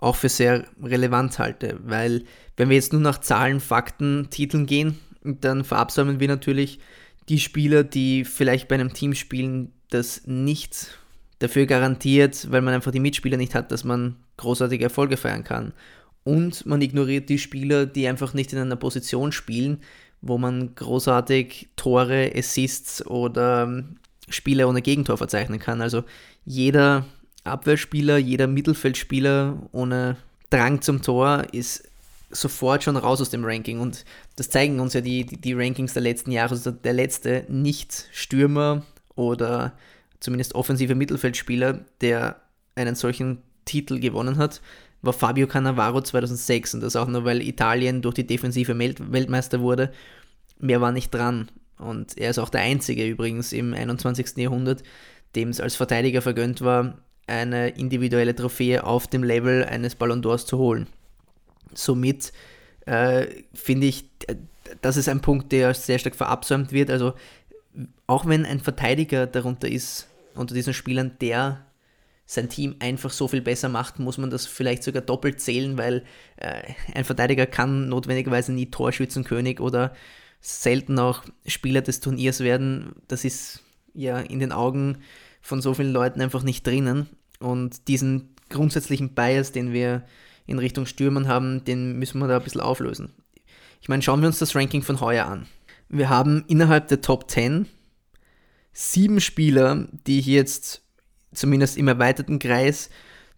auch 0.00 0.16
für 0.16 0.28
sehr 0.28 0.66
relevant 0.82 1.38
halte, 1.38 1.78
weil 1.84 2.24
wenn 2.56 2.68
wir 2.68 2.76
jetzt 2.76 2.92
nur 2.92 3.02
nach 3.02 3.20
Zahlen, 3.20 3.60
Fakten, 3.60 4.28
Titeln 4.30 4.66
gehen, 4.66 4.98
dann 5.22 5.64
verabsäumen 5.64 6.20
wir 6.20 6.28
natürlich 6.28 6.80
die 7.28 7.40
Spieler, 7.40 7.82
die 7.84 8.24
vielleicht 8.24 8.68
bei 8.68 8.76
einem 8.76 8.92
Team 8.92 9.14
spielen, 9.14 9.72
das 9.90 10.26
nicht 10.26 10.98
dafür 11.38 11.66
garantiert, 11.66 12.50
weil 12.50 12.62
man 12.62 12.74
einfach 12.74 12.92
die 12.92 13.00
Mitspieler 13.00 13.36
nicht 13.36 13.54
hat, 13.54 13.72
dass 13.72 13.84
man 13.84 14.16
großartige 14.36 14.84
Erfolge 14.84 15.16
feiern 15.16 15.44
kann. 15.44 15.72
Und 16.24 16.66
man 16.66 16.82
ignoriert 16.82 17.28
die 17.28 17.38
Spieler, 17.38 17.86
die 17.86 18.08
einfach 18.08 18.34
nicht 18.34 18.52
in 18.52 18.58
einer 18.58 18.76
Position 18.76 19.32
spielen, 19.32 19.78
wo 20.20 20.38
man 20.38 20.74
großartig 20.74 21.68
Tore, 21.76 22.32
Assists 22.34 23.06
oder 23.06 23.64
ähm, 23.64 23.96
Spiele 24.28 24.66
ohne 24.66 24.82
Gegentor 24.82 25.16
verzeichnen 25.18 25.58
kann. 25.58 25.80
Also 25.80 26.04
jeder 26.44 27.06
Abwehrspieler, 27.44 28.18
jeder 28.18 28.46
Mittelfeldspieler 28.46 29.68
ohne 29.72 30.16
Drang 30.50 30.80
zum 30.82 31.02
Tor 31.02 31.44
ist 31.52 31.88
sofort 32.30 32.82
schon 32.82 32.96
raus 32.96 33.20
aus 33.20 33.30
dem 33.30 33.44
Ranking. 33.44 33.80
Und 33.80 34.04
das 34.36 34.50
zeigen 34.50 34.80
uns 34.80 34.94
ja 34.94 35.00
die, 35.00 35.24
die, 35.24 35.40
die 35.40 35.52
Rankings 35.52 35.92
der 35.92 36.02
letzten 36.02 36.32
Jahre. 36.32 36.50
Also 36.50 36.70
der 36.70 36.92
letzte 36.92 37.44
Nicht-Stürmer 37.48 38.82
oder 39.14 39.72
zumindest 40.20 40.54
offensive 40.54 40.94
Mittelfeldspieler, 40.94 41.80
der 42.00 42.40
einen 42.74 42.94
solchen 42.94 43.38
Titel 43.64 43.98
gewonnen 43.98 44.38
hat, 44.38 44.60
war 45.02 45.12
Fabio 45.12 45.46
Cannavaro 45.46 46.00
2006. 46.00 46.74
Und 46.74 46.80
das 46.82 46.96
auch 46.96 47.08
nur, 47.08 47.24
weil 47.24 47.42
Italien 47.42 48.02
durch 48.02 48.14
die 48.14 48.26
defensive 48.26 48.78
Weltmeister 48.78 49.60
wurde. 49.60 49.92
Mehr 50.58 50.80
war 50.80 50.92
nicht 50.92 51.12
dran. 51.14 51.48
Und 51.78 52.16
er 52.18 52.30
ist 52.30 52.38
auch 52.38 52.48
der 52.48 52.62
Einzige 52.62 53.06
übrigens 53.06 53.52
im 53.52 53.74
21. 53.74 54.36
Jahrhundert, 54.36 54.82
dem 55.34 55.50
es 55.50 55.60
als 55.60 55.76
Verteidiger 55.76 56.22
vergönnt 56.22 56.62
war, 56.62 56.98
eine 57.26 57.70
individuelle 57.70 58.34
Trophäe 58.34 58.84
auf 58.84 59.06
dem 59.08 59.24
Level 59.24 59.64
eines 59.64 59.94
Ballon 59.94 60.22
d'Ors 60.22 60.46
zu 60.46 60.58
holen. 60.58 60.86
Somit 61.74 62.32
äh, 62.86 63.26
finde 63.52 63.88
ich, 63.88 64.08
das 64.80 64.96
ist 64.96 65.08
ein 65.08 65.20
Punkt, 65.20 65.52
der 65.52 65.74
sehr 65.74 65.98
stark 65.98 66.14
verabsäumt 66.14 66.72
wird. 66.72 66.90
Also 66.90 67.14
auch 68.06 68.26
wenn 68.26 68.46
ein 68.46 68.60
Verteidiger 68.60 69.26
darunter 69.26 69.68
ist, 69.68 70.08
unter 70.34 70.54
diesen 70.54 70.72
Spielern, 70.72 71.12
der 71.20 71.65
sein 72.26 72.48
Team 72.48 72.76
einfach 72.80 73.10
so 73.10 73.28
viel 73.28 73.40
besser 73.40 73.68
macht, 73.68 74.00
muss 74.00 74.18
man 74.18 74.30
das 74.30 74.46
vielleicht 74.46 74.82
sogar 74.82 75.02
doppelt 75.02 75.40
zählen, 75.40 75.78
weil 75.78 76.04
äh, 76.36 76.62
ein 76.92 77.04
Verteidiger 77.04 77.46
kann 77.46 77.88
notwendigerweise 77.88 78.52
nie 78.52 78.66
Torschützenkönig 78.66 79.60
oder 79.60 79.94
selten 80.40 80.98
auch 80.98 81.24
Spieler 81.46 81.82
des 81.82 82.00
Turniers 82.00 82.40
werden. 82.40 82.96
Das 83.06 83.24
ist 83.24 83.62
ja 83.94 84.18
in 84.18 84.40
den 84.40 84.52
Augen 84.52 84.98
von 85.40 85.62
so 85.62 85.74
vielen 85.74 85.92
Leuten 85.92 86.20
einfach 86.20 86.42
nicht 86.42 86.66
drinnen. 86.66 87.08
Und 87.38 87.86
diesen 87.86 88.34
grundsätzlichen 88.50 89.14
Bias, 89.14 89.52
den 89.52 89.72
wir 89.72 90.04
in 90.46 90.58
Richtung 90.58 90.86
Stürmern 90.86 91.28
haben, 91.28 91.64
den 91.64 91.98
müssen 91.98 92.18
wir 92.18 92.28
da 92.28 92.36
ein 92.38 92.44
bisschen 92.44 92.60
auflösen. 92.60 93.12
Ich 93.80 93.88
meine, 93.88 94.02
schauen 94.02 94.20
wir 94.20 94.28
uns 94.28 94.38
das 94.38 94.56
Ranking 94.56 94.82
von 94.82 95.00
heuer 95.00 95.26
an. 95.26 95.46
Wir 95.88 96.08
haben 96.08 96.44
innerhalb 96.48 96.88
der 96.88 97.00
Top 97.00 97.30
10 97.30 97.68
sieben 98.72 99.20
Spieler, 99.20 99.88
die 100.06 100.18
ich 100.18 100.26
jetzt 100.26 100.82
zumindest 101.36 101.76
im 101.76 101.88
erweiterten 101.88 102.38
Kreis 102.38 102.90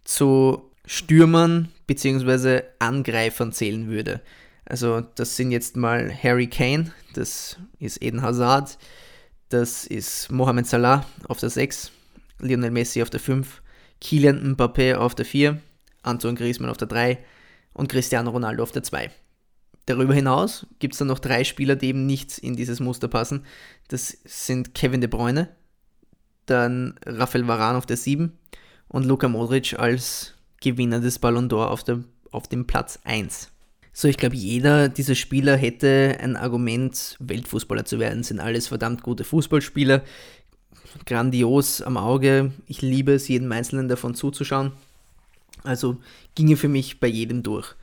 zu 0.03 0.71
Stürmern 0.85 1.69
bzw. 1.87 2.63
Angreifern 2.79 3.51
zählen 3.51 3.87
würde. 3.89 4.21
Also 4.65 5.01
das 5.15 5.35
sind 5.35 5.51
jetzt 5.51 5.77
mal 5.77 6.13
Harry 6.23 6.47
Kane, 6.47 6.93
das 7.13 7.57
ist 7.79 8.01
Eden 8.03 8.21
Hazard, 8.21 8.77
das 9.49 9.85
ist 9.85 10.31
Mohamed 10.31 10.67
Salah 10.67 11.05
auf 11.27 11.39
der 11.39 11.49
6, 11.49 11.91
Lionel 12.39 12.71
Messi 12.71 13.01
auf 13.01 13.09
der 13.09 13.19
5, 13.19 13.61
Kylian 13.99 14.55
Mbappé 14.55 14.95
auf 14.95 15.15
der 15.15 15.25
4, 15.25 15.59
Anton 16.03 16.35
Griezmann 16.35 16.69
auf 16.69 16.77
der 16.77 16.87
3 16.87 17.17
und 17.73 17.89
Cristiano 17.89 18.29
Ronaldo 18.29 18.63
auf 18.63 18.71
der 18.71 18.83
2. 18.83 19.09
Darüber 19.87 20.13
hinaus 20.13 20.67
gibt 20.77 20.93
es 20.93 20.99
dann 20.99 21.07
noch 21.07 21.17
drei 21.17 21.43
Spieler, 21.43 21.75
die 21.75 21.87
eben 21.87 22.05
nicht 22.05 22.37
in 22.37 22.55
dieses 22.55 22.79
Muster 22.79 23.07
passen. 23.07 23.45
Das 23.87 24.15
sind 24.23 24.75
Kevin 24.75 25.01
De 25.01 25.09
Bruyne, 25.09 25.49
dann 26.49 26.95
Rafael 27.05 27.47
Varane 27.47 27.77
auf 27.77 27.85
der 27.85 27.97
7 27.97 28.31
und 28.87 29.05
Luka 29.05 29.27
Modric 29.27 29.77
als 29.77 30.33
Gewinner 30.61 30.99
des 30.99 31.19
Ballon 31.19 31.49
d'Or 31.49 31.67
auf, 31.67 31.83
auf 32.31 32.47
dem 32.47 32.67
Platz 32.67 32.99
1. 33.03 33.51
So, 33.93 34.07
ich 34.07 34.17
glaube, 34.17 34.35
jeder 34.35 34.89
dieser 34.89 35.15
Spieler 35.15 35.57
hätte 35.57 36.17
ein 36.21 36.35
Argument, 36.35 37.17
Weltfußballer 37.19 37.85
zu 37.85 37.99
werden. 37.99 38.23
Sind 38.23 38.39
alles 38.39 38.67
verdammt 38.67 39.03
gute 39.03 39.23
Fußballspieler, 39.23 40.03
grandios 41.05 41.81
am 41.81 41.97
Auge. 41.97 42.51
Ich 42.67 42.81
liebe 42.81 43.13
es, 43.13 43.27
jedem 43.27 43.51
Einzelnen 43.51 43.87
davon 43.87 44.15
zuzuschauen. 44.15 44.71
Also 45.63 45.97
ginge 46.35 46.55
für 46.55 46.69
mich 46.69 46.99
bei 46.99 47.07
jedem 47.07 47.43
durch 47.43 47.75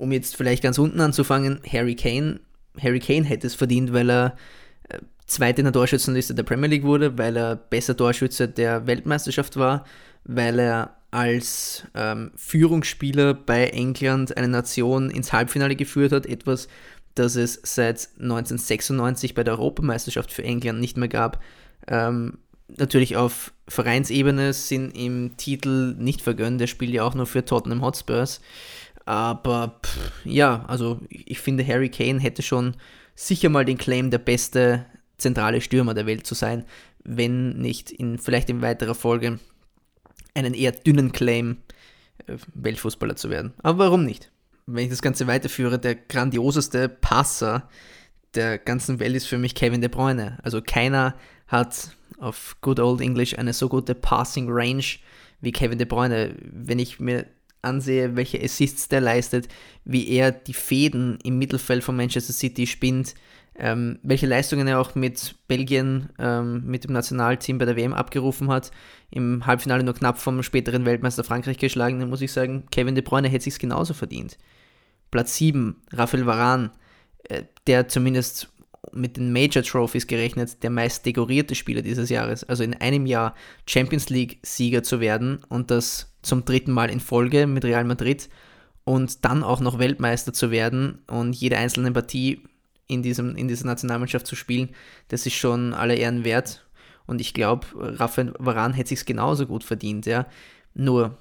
um 0.00 0.12
jetzt 0.12 0.34
vielleicht 0.34 0.62
ganz 0.62 0.78
unten 0.78 1.00
anzufangen, 1.00 1.60
Harry 1.70 1.94
Kane. 1.94 2.40
Harry 2.80 3.00
Kane 3.00 3.24
hätte 3.24 3.46
es 3.46 3.54
verdient, 3.54 3.92
weil 3.92 4.10
er 4.10 4.36
Zweiter 5.30 5.60
in 5.60 5.64
der 5.64 5.72
Torschützenliste 5.72 6.34
der 6.34 6.42
Premier 6.42 6.68
League 6.68 6.82
wurde, 6.82 7.16
weil 7.16 7.36
er 7.36 7.54
besser 7.54 7.96
Torschütze 7.96 8.48
der 8.48 8.88
Weltmeisterschaft 8.88 9.56
war, 9.56 9.84
weil 10.24 10.58
er 10.58 10.96
als 11.12 11.84
ähm, 11.94 12.32
Führungsspieler 12.34 13.34
bei 13.34 13.68
England 13.68 14.36
eine 14.36 14.48
Nation 14.48 15.08
ins 15.08 15.32
Halbfinale 15.32 15.76
geführt 15.76 16.10
hat, 16.10 16.26
etwas, 16.26 16.66
das 17.14 17.36
es 17.36 17.60
seit 17.62 18.08
1996 18.20 19.34
bei 19.34 19.44
der 19.44 19.54
Europameisterschaft 19.54 20.32
für 20.32 20.42
England 20.42 20.80
nicht 20.80 20.96
mehr 20.96 21.08
gab. 21.08 21.40
Ähm, 21.86 22.38
natürlich 22.76 23.16
auf 23.16 23.52
Vereinsebene 23.68 24.52
sind 24.52 24.96
ihm 24.96 25.36
Titel 25.36 25.94
nicht 25.96 26.22
vergönnt, 26.22 26.60
der 26.60 26.66
spielt 26.66 26.92
ja 26.92 27.04
auch 27.04 27.14
nur 27.14 27.26
für 27.26 27.44
Tottenham 27.44 27.82
Hotspurs. 27.82 28.40
Aber 29.04 29.78
pff, 29.84 29.96
ja, 30.24 30.64
also 30.66 31.00
ich 31.08 31.38
finde, 31.38 31.64
Harry 31.64 31.88
Kane 31.88 32.18
hätte 32.18 32.42
schon 32.42 32.74
sicher 33.14 33.48
mal 33.48 33.64
den 33.64 33.78
Claim, 33.78 34.10
der 34.10 34.18
beste 34.18 34.86
zentrale 35.20 35.60
Stürmer 35.60 35.94
der 35.94 36.06
Welt 36.06 36.26
zu 36.26 36.34
sein, 36.34 36.64
wenn 37.04 37.58
nicht 37.58 37.90
in 37.90 38.18
vielleicht 38.18 38.50
in 38.50 38.62
weiterer 38.62 38.94
Folge 38.94 39.38
einen 40.34 40.54
eher 40.54 40.72
dünnen 40.72 41.12
Claim, 41.12 41.58
äh, 42.26 42.36
Weltfußballer 42.54 43.16
zu 43.16 43.30
werden. 43.30 43.52
Aber 43.62 43.78
warum 43.78 44.04
nicht? 44.04 44.30
Wenn 44.66 44.84
ich 44.84 44.90
das 44.90 45.02
Ganze 45.02 45.26
weiterführe, 45.26 45.78
der 45.78 45.94
grandioseste 45.94 46.88
Passer 46.88 47.68
der 48.34 48.58
ganzen 48.58 49.00
Welt 49.00 49.16
ist 49.16 49.26
für 49.26 49.38
mich 49.38 49.54
Kevin 49.54 49.80
De 49.80 49.90
Bruyne. 49.90 50.38
Also 50.42 50.62
keiner 50.62 51.16
hat 51.48 51.96
auf 52.18 52.56
Good 52.60 52.78
Old 52.78 53.00
English 53.00 53.36
eine 53.36 53.52
so 53.52 53.68
gute 53.68 53.94
Passing 53.94 54.46
Range 54.48 54.84
wie 55.40 55.52
Kevin 55.52 55.78
De 55.78 55.86
Bruyne. 55.86 56.36
Wenn 56.40 56.78
ich 56.78 57.00
mir 57.00 57.26
ansehe, 57.62 58.16
welche 58.16 58.42
Assists 58.42 58.88
der 58.88 59.00
leistet, 59.00 59.48
wie 59.84 60.08
er 60.08 60.32
die 60.32 60.54
Fäden 60.54 61.18
im 61.24 61.38
Mittelfeld 61.38 61.82
von 61.82 61.96
Manchester 61.96 62.32
City 62.32 62.66
spinnt, 62.66 63.14
ähm, 63.60 63.98
welche 64.02 64.26
Leistungen 64.26 64.66
er 64.66 64.80
auch 64.80 64.94
mit 64.94 65.36
Belgien, 65.46 66.08
ähm, 66.18 66.64
mit 66.64 66.84
dem 66.84 66.92
Nationalteam 66.92 67.58
bei 67.58 67.66
der 67.66 67.76
WM 67.76 67.92
abgerufen 67.92 68.48
hat, 68.48 68.70
im 69.10 69.46
Halbfinale 69.46 69.84
nur 69.84 69.94
knapp 69.94 70.18
vom 70.18 70.42
späteren 70.42 70.86
Weltmeister 70.86 71.24
Frankreich 71.24 71.58
geschlagen, 71.58 72.00
dann 72.00 72.08
muss 72.08 72.22
ich 72.22 72.32
sagen, 72.32 72.64
Kevin 72.70 72.94
De 72.94 73.04
Bruyne 73.04 73.28
hätte 73.28 73.44
sich 73.44 73.58
genauso 73.58 73.92
verdient. 73.92 74.38
Platz 75.10 75.36
7, 75.36 75.76
Rafael 75.92 76.26
Varane, 76.26 76.70
äh, 77.24 77.42
der 77.66 77.88
zumindest 77.88 78.50
mit 78.92 79.18
den 79.18 79.32
Major 79.32 79.62
Trophies 79.62 80.06
gerechnet 80.06 80.62
der 80.62 80.70
meist 80.70 81.04
dekorierte 81.04 81.54
Spieler 81.54 81.82
dieses 81.82 82.08
Jahres. 82.08 82.44
Also 82.44 82.64
in 82.64 82.74
einem 82.74 83.04
Jahr 83.04 83.34
Champions 83.66 84.08
League-Sieger 84.08 84.82
zu 84.82 85.00
werden 85.00 85.40
und 85.48 85.70
das 85.70 86.14
zum 86.22 86.44
dritten 86.44 86.72
Mal 86.72 86.90
in 86.90 87.00
Folge 87.00 87.46
mit 87.46 87.64
Real 87.64 87.84
Madrid 87.84 88.30
und 88.84 89.24
dann 89.24 89.42
auch 89.42 89.60
noch 89.60 89.78
Weltmeister 89.78 90.32
zu 90.32 90.50
werden 90.50 91.00
und 91.06 91.36
jede 91.36 91.58
einzelne 91.58 91.92
Partie 91.92 92.42
in, 92.90 93.02
diesem, 93.02 93.36
in 93.36 93.48
dieser 93.48 93.66
Nationalmannschaft 93.66 94.26
zu 94.26 94.36
spielen, 94.36 94.70
das 95.08 95.26
ist 95.26 95.34
schon 95.34 95.72
aller 95.72 95.94
Ehren 95.94 96.24
wert. 96.24 96.66
Und 97.06 97.20
ich 97.20 97.34
glaube, 97.34 97.66
Rafael 97.74 98.34
Varan 98.38 98.72
hätte 98.72 98.90
sich 98.90 99.04
genauso 99.04 99.46
gut 99.46 99.64
verdient, 99.64 100.06
ja. 100.06 100.26
Nur, 100.74 101.16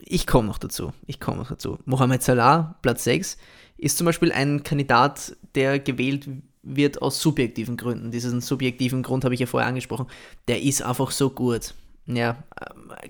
ich 0.00 0.26
komme 0.26 0.48
noch 0.48 0.58
dazu. 0.58 0.92
Ich 1.06 1.20
komme 1.20 1.38
noch 1.38 1.48
dazu. 1.48 1.78
Mohamed 1.84 2.22
Salah, 2.22 2.78
Platz 2.82 3.04
6, 3.04 3.36
ist 3.76 3.98
zum 3.98 4.04
Beispiel 4.06 4.32
ein 4.32 4.62
Kandidat, 4.62 5.36
der 5.54 5.78
gewählt 5.78 6.28
wird 6.62 7.02
aus 7.02 7.20
subjektiven 7.20 7.76
Gründen. 7.76 8.10
Diesen 8.10 8.40
subjektiven 8.40 9.02
Grund 9.02 9.24
habe 9.24 9.34
ich 9.34 9.40
ja 9.40 9.46
vorher 9.46 9.68
angesprochen. 9.68 10.06
Der 10.48 10.62
ist 10.62 10.82
einfach 10.82 11.10
so 11.10 11.30
gut. 11.30 11.74
Ja, 12.06 12.42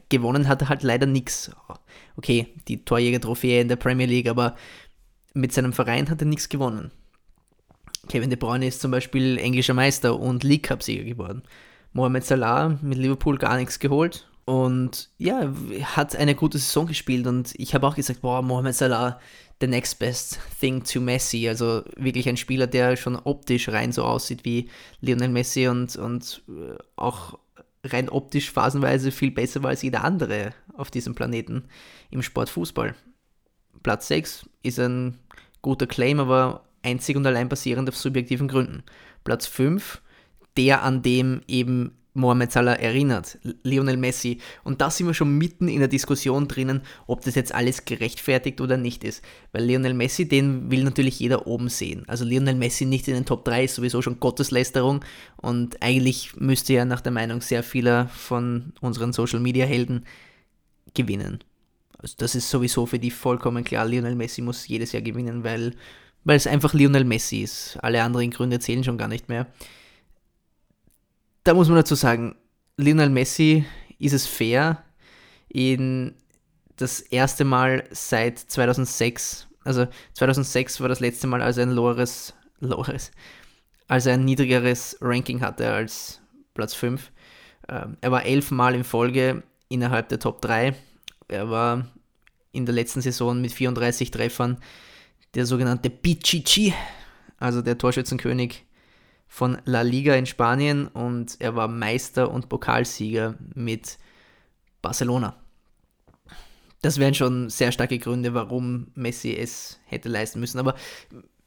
gewonnen 0.09 0.47
hat 0.49 0.63
er 0.63 0.69
halt 0.69 0.83
leider 0.85 1.07
nichts. 1.07 1.51
Okay, 2.17 2.55
die 2.69 2.85
Torjäger-Trophäe 2.85 3.61
in 3.61 3.69
der 3.69 3.77
Premier 3.77 4.07
League, 4.07 4.29
aber 4.29 4.57
mit 5.35 5.53
seinem 5.53 5.73
Verein 5.73 6.09
hat 6.09 6.23
er 6.23 6.26
nichts 6.26 6.49
gewonnen. 6.49 6.91
Kevin 8.09 8.31
De 8.31 8.38
Bruyne 8.38 8.67
ist 8.67 8.81
zum 8.81 8.91
Beispiel 8.91 9.38
englischer 9.38 9.75
Meister 9.75 10.19
und 10.19 10.45
League 10.45 10.64
Cup-Sieger 10.64 11.05
geworden. 11.05 11.43
Mohamed 11.93 12.25
Salah 12.25 12.79
mit 12.83 12.99
Liverpool 12.99 13.38
gar 13.38 13.57
nichts 13.57 13.79
geholt. 13.79 14.29
Und 14.45 15.09
ja, 15.17 15.53
hat 15.97 16.14
eine 16.17 16.35
gute 16.35 16.59
Saison 16.59 16.87
gespielt 16.87 17.26
und 17.26 17.55
ich 17.57 17.75
habe 17.75 17.87
auch 17.87 17.95
gesagt, 17.95 18.21
boah, 18.21 18.43
Mohamed 18.43 18.75
Salah, 18.75 19.19
the 19.61 19.67
next 19.67 19.99
best 19.99 20.38
thing 20.61 20.85
to 20.85 21.00
Messi. 21.00 21.49
Also 21.49 21.83
wirklich 21.97 22.29
ein 22.29 22.37
Spieler, 22.37 22.67
der 22.67 22.97
schon 22.97 23.17
optisch 23.17 23.71
rein 23.71 23.93
so 23.93 24.05
aussieht 24.05 24.45
wie 24.45 24.69
Lionel 25.00 25.31
Messi 25.31 25.67
und, 25.69 25.97
und 25.97 26.43
äh, 26.49 26.76
auch 26.97 27.38
rein 27.85 28.11
optisch 28.11 28.50
phasenweise 28.50 29.11
viel 29.11 29.31
besser 29.31 29.62
war 29.62 29.71
als 29.71 29.83
jeder 29.83 30.05
andere 30.05 30.53
auf 30.76 30.91
diesem 30.91 31.14
Planeten 31.14 31.64
im 32.11 32.23
Sport 32.23 32.50
Fußball. 32.50 32.95
Platz 33.85 34.09
6 34.09 34.47
ist 34.64 34.81
ein 34.81 35.19
guter 35.62 35.87
Claim, 35.87 36.19
aber 36.19 36.64
einzig 36.83 37.17
und 37.17 37.26
allein 37.26 37.49
basierend 37.49 37.88
auf 37.88 37.97
subjektiven 37.97 38.49
Gründen. 38.49 38.83
Platz 39.23 39.47
5, 39.47 40.03
der 40.57 40.83
an 40.83 41.03
dem 41.03 41.43
eben 41.47 41.93
Mohamed 42.14 42.50
Salah 42.50 42.75
erinnert, 42.75 43.38
Lionel 43.62 43.97
Messi. 43.97 44.38
Und 44.62 44.81
da 44.81 44.88
sind 44.88 45.07
wir 45.07 45.14
schon 45.14 45.37
mitten 45.37 45.69
in 45.69 45.81
der 45.81 45.88
Diskussion 45.88 46.49
drinnen, 46.49 46.81
ob 47.07 47.23
das 47.23 47.35
jetzt 47.35 47.55
alles 47.55 47.85
gerechtfertigt 47.85 48.61
oder 48.61 48.76
nicht 48.76 49.05
ist. 49.05 49.23
Weil 49.53 49.64
Lionel 49.64 49.95
Messi, 49.95 50.26
den 50.29 50.71
will 50.71 50.85
natürlich 50.85 51.19
jeder 51.19 51.47
oben 51.47 51.69
sehen. 51.69 52.05
Also 52.07 52.25
Lionel 52.25 52.55
Messi 52.55 52.87
nicht 52.87 53.07
in 53.09 53.14
den 53.14 53.26
Top 53.26 53.45
3 53.45 53.64
ist 53.64 53.75
sowieso 53.75 54.00
schon 54.00 54.21
Gotteslästerung. 54.21 55.05
Und 55.37 55.83
eigentlich 55.83 56.37
müsste 56.37 56.73
ja 56.73 56.85
nach 56.85 57.00
der 57.00 57.12
Meinung 57.12 57.43
sehr 57.43 57.62
vieler 57.62 58.09
von 58.09 58.73
unseren 58.81 59.12
Social 59.12 59.41
Media 59.41 59.67
Helden 59.67 60.07
gewinnen. 60.95 61.41
Also 62.04 62.14
das 62.18 62.37
ist 62.37 62.49
sowieso 62.49 62.87
für 62.87 63.00
die 63.00 63.11
vollkommen 63.11 63.64
klar. 63.64 63.84
Lionel 63.84 64.14
Messi 64.14 64.42
muss 64.42 64.68
jedes 64.68 64.92
Jahr 64.92 65.02
gewinnen, 65.02 65.42
weil, 65.42 65.75
weil 66.23 66.37
es 66.37 66.46
einfach 66.46 66.73
Lionel 66.75 67.04
Messi 67.04 67.42
ist. 67.42 67.78
Alle 67.80 68.02
anderen 68.02 68.30
Gründe 68.30 68.61
zählen 68.61 68.84
schon 68.84 68.99
gar 68.99 69.08
nicht 69.08 69.28
mehr 69.28 69.49
da 71.44 71.52
muss 71.54 71.68
man 71.68 71.76
dazu 71.76 71.94
sagen, 71.94 72.34
Lionel 72.76 73.11
Messi 73.11 73.64
ist 73.99 74.14
es 74.14 74.26
fair, 74.26 74.82
ihn 75.49 76.14
das 76.76 77.00
erste 77.00 77.44
Mal 77.44 77.84
seit 77.92 78.38
2006, 78.38 79.46
also 79.62 79.87
2006 80.14 80.80
war 80.80 80.88
das 80.88 81.00
letzte 81.00 81.26
Mal, 81.26 81.42
als 81.42 81.58
er 81.58 81.66
ein 81.66 81.70
lowers, 81.70 82.34
lowers 82.61 83.12
als 83.87 84.06
er 84.06 84.14
ein 84.14 84.25
niedrigeres 84.25 84.96
Ranking 85.00 85.42
hatte 85.42 85.70
als 85.70 86.20
Platz 86.54 86.75
5. 86.75 87.12
Ähm, 87.68 87.96
er 88.00 88.11
war 88.11 88.25
elfmal 88.25 88.75
in 88.75 88.82
Folge 88.82 89.42
innerhalb 89.68 90.08
der 90.08 90.18
Top 90.18 90.40
3. 90.40 90.75
Er 91.28 91.50
war 91.50 91.87
in 92.54 92.66
der 92.66 92.75
letzten 92.75 93.00
Saison 93.00 93.40
mit 93.40 93.52
34 93.52 94.11
Treffern 94.11 94.58
der 95.34 95.46
sogenannte 95.46 95.90
Pichichi, 95.90 96.73
also 97.38 97.61
der 97.61 97.76
Torschützenkönig 97.76 98.64
von 99.26 99.58
La 99.64 99.82
Liga 99.82 100.14
in 100.14 100.26
Spanien 100.26 100.87
und 100.87 101.37
er 101.40 101.56
war 101.56 101.66
Meister 101.68 102.30
und 102.30 102.49
Pokalsieger 102.49 103.34
mit 103.54 103.99
Barcelona. 104.80 105.37
Das 106.82 106.99
wären 106.99 107.14
schon 107.14 107.50
sehr 107.50 107.73
starke 107.73 107.99
Gründe, 107.99 108.34
warum 108.34 108.88
Messi 108.94 109.34
es 109.34 109.80
hätte 109.87 110.08
leisten 110.08 110.38
müssen. 110.38 110.58
Aber 110.58 110.75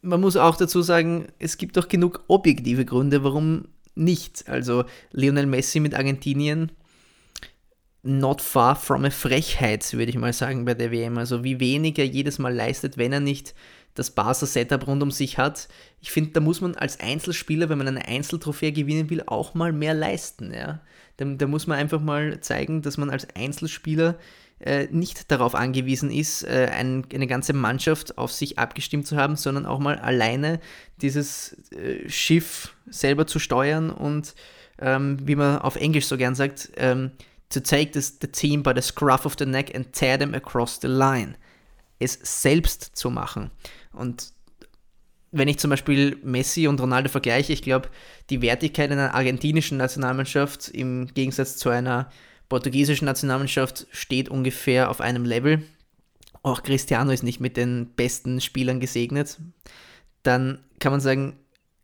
man 0.01 0.19
muss 0.19 0.35
auch 0.35 0.57
dazu 0.57 0.81
sagen, 0.81 1.27
es 1.39 1.57
gibt 1.57 1.77
doch 1.77 1.87
genug 1.87 2.23
objektive 2.27 2.85
Gründe, 2.85 3.23
warum 3.23 3.67
nicht. 3.95 4.49
Also 4.49 4.85
Lionel 5.11 5.45
Messi 5.45 5.79
mit 5.79 5.93
Argentinien, 5.93 6.71
not 8.07 8.41
far 8.41 8.75
from 8.75 9.05
a 9.05 9.09
Frechheit, 9.09 9.93
würde 9.93 10.09
ich 10.09 10.17
mal 10.17 10.33
sagen, 10.33 10.65
bei 10.65 10.73
der 10.73 10.91
WM. 10.91 11.17
Also 11.17 11.43
wie 11.43 11.59
wenig 11.59 11.99
er 11.99 12.05
jedes 12.05 12.39
Mal 12.39 12.53
leistet, 12.53 12.97
wenn 12.97 13.13
er 13.13 13.19
nicht 13.19 13.53
das 13.93 14.11
Barca-Setup 14.11 14.87
rund 14.87 15.03
um 15.03 15.11
sich 15.11 15.37
hat. 15.37 15.67
Ich 16.01 16.11
finde, 16.11 16.31
da 16.31 16.39
muss 16.39 16.61
man 16.61 16.75
als 16.75 16.99
Einzelspieler, 16.99 17.69
wenn 17.69 17.77
man 17.77 17.87
eine 17.87 18.07
Einzeltrophäe 18.07 18.71
gewinnen 18.71 19.09
will, 19.09 19.23
auch 19.25 19.53
mal 19.53 19.73
mehr 19.73 19.93
leisten. 19.93 20.53
Ja? 20.53 20.81
Da, 21.17 21.25
da 21.25 21.47
muss 21.47 21.67
man 21.67 21.79
einfach 21.79 21.99
mal 21.99 22.39
zeigen, 22.39 22.81
dass 22.81 22.97
man 22.97 23.09
als 23.09 23.27
Einzelspieler 23.35 24.17
äh, 24.59 24.87
nicht 24.91 25.31
darauf 25.31 25.55
angewiesen 25.55 26.11
ist, 26.11 26.43
äh, 26.43 26.69
ein, 26.71 27.05
eine 27.13 27.27
ganze 27.27 27.53
Mannschaft 27.53 28.17
auf 28.17 28.31
sich 28.31 28.57
abgestimmt 28.57 29.05
zu 29.05 29.17
haben, 29.17 29.35
sondern 29.35 29.65
auch 29.65 29.79
mal 29.79 29.97
alleine 29.99 30.59
dieses 31.01 31.57
äh, 31.71 32.09
Schiff 32.09 32.75
selber 32.87 33.27
zu 33.27 33.39
steuern 33.39 33.89
und, 33.89 34.33
ähm, 34.79 35.17
wie 35.23 35.35
man 35.35 35.59
auf 35.59 35.75
Englisch 35.75 36.05
so 36.05 36.17
gern 36.17 36.35
sagt, 36.35 36.71
ähm, 36.77 37.11
to 37.49 37.59
take 37.59 37.91
this, 37.91 38.17
the 38.21 38.27
team 38.27 38.63
by 38.63 38.73
the 38.73 38.81
scruff 38.81 39.25
of 39.25 39.35
the 39.37 39.45
neck 39.45 39.73
and 39.75 39.91
tear 39.93 40.17
them 40.17 40.33
across 40.33 40.79
the 40.81 40.87
line. 40.87 41.35
Es 41.99 42.19
selbst 42.21 42.95
zu 42.95 43.09
machen. 43.09 43.51
Und 43.93 44.31
wenn 45.31 45.47
ich 45.47 45.59
zum 45.59 45.69
Beispiel 45.69 46.17
Messi 46.23 46.67
und 46.67 46.79
Ronaldo 46.79 47.09
vergleiche, 47.09 47.53
ich 47.53 47.61
glaube, 47.61 47.89
die 48.29 48.41
Wertigkeit 48.41 48.91
einer 48.91 49.13
argentinischen 49.13 49.77
Nationalmannschaft 49.77 50.69
im 50.69 51.07
Gegensatz 51.13 51.57
zu 51.57 51.69
einer 51.69 52.09
portugiesischen 52.49 53.05
Nationalmannschaft 53.05 53.87
steht 53.91 54.29
ungefähr 54.29 54.89
auf 54.89 55.01
einem 55.01 55.25
Level. 55.25 55.63
Auch 56.43 56.63
Cristiano 56.63 57.11
ist 57.11 57.23
nicht 57.23 57.39
mit 57.39 57.57
den 57.57 57.93
besten 57.95 58.39
Spielern 58.39 58.79
gesegnet. 58.79 59.37
Dann 60.23 60.63
kann 60.79 60.91
man 60.91 61.01
sagen, 61.01 61.37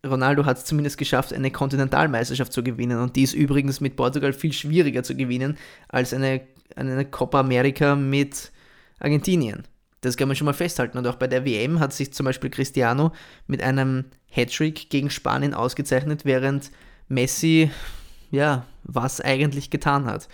Ronaldo 0.05 0.45
hat 0.45 0.57
es 0.57 0.65
zumindest 0.65 0.97
geschafft, 0.97 1.33
eine 1.33 1.51
Kontinentalmeisterschaft 1.51 2.51
zu 2.51 2.63
gewinnen. 2.63 2.99
Und 2.99 3.15
die 3.15 3.23
ist 3.23 3.33
übrigens 3.33 3.79
mit 3.79 3.95
Portugal 3.95 4.33
viel 4.33 4.53
schwieriger 4.53 5.03
zu 5.03 5.15
gewinnen 5.15 5.57
als 5.87 6.13
eine, 6.13 6.41
eine 6.75 7.05
Copa 7.05 7.39
America 7.39 7.95
mit 7.95 8.51
Argentinien. 8.99 9.63
Das 10.01 10.17
kann 10.17 10.27
man 10.27 10.35
schon 10.35 10.45
mal 10.45 10.53
festhalten. 10.53 10.97
Und 10.97 11.07
auch 11.07 11.15
bei 11.15 11.27
der 11.27 11.45
WM 11.45 11.79
hat 11.79 11.93
sich 11.93 12.13
zum 12.13 12.25
Beispiel 12.25 12.49
Cristiano 12.49 13.13
mit 13.47 13.63
einem 13.63 14.05
Hattrick 14.29 14.89
gegen 14.89 15.09
Spanien 15.09 15.53
ausgezeichnet, 15.53 16.25
während 16.25 16.71
Messi, 17.07 17.71
ja, 18.29 18.65
was 18.83 19.21
eigentlich 19.21 19.69
getan 19.69 20.05
hat. 20.05 20.27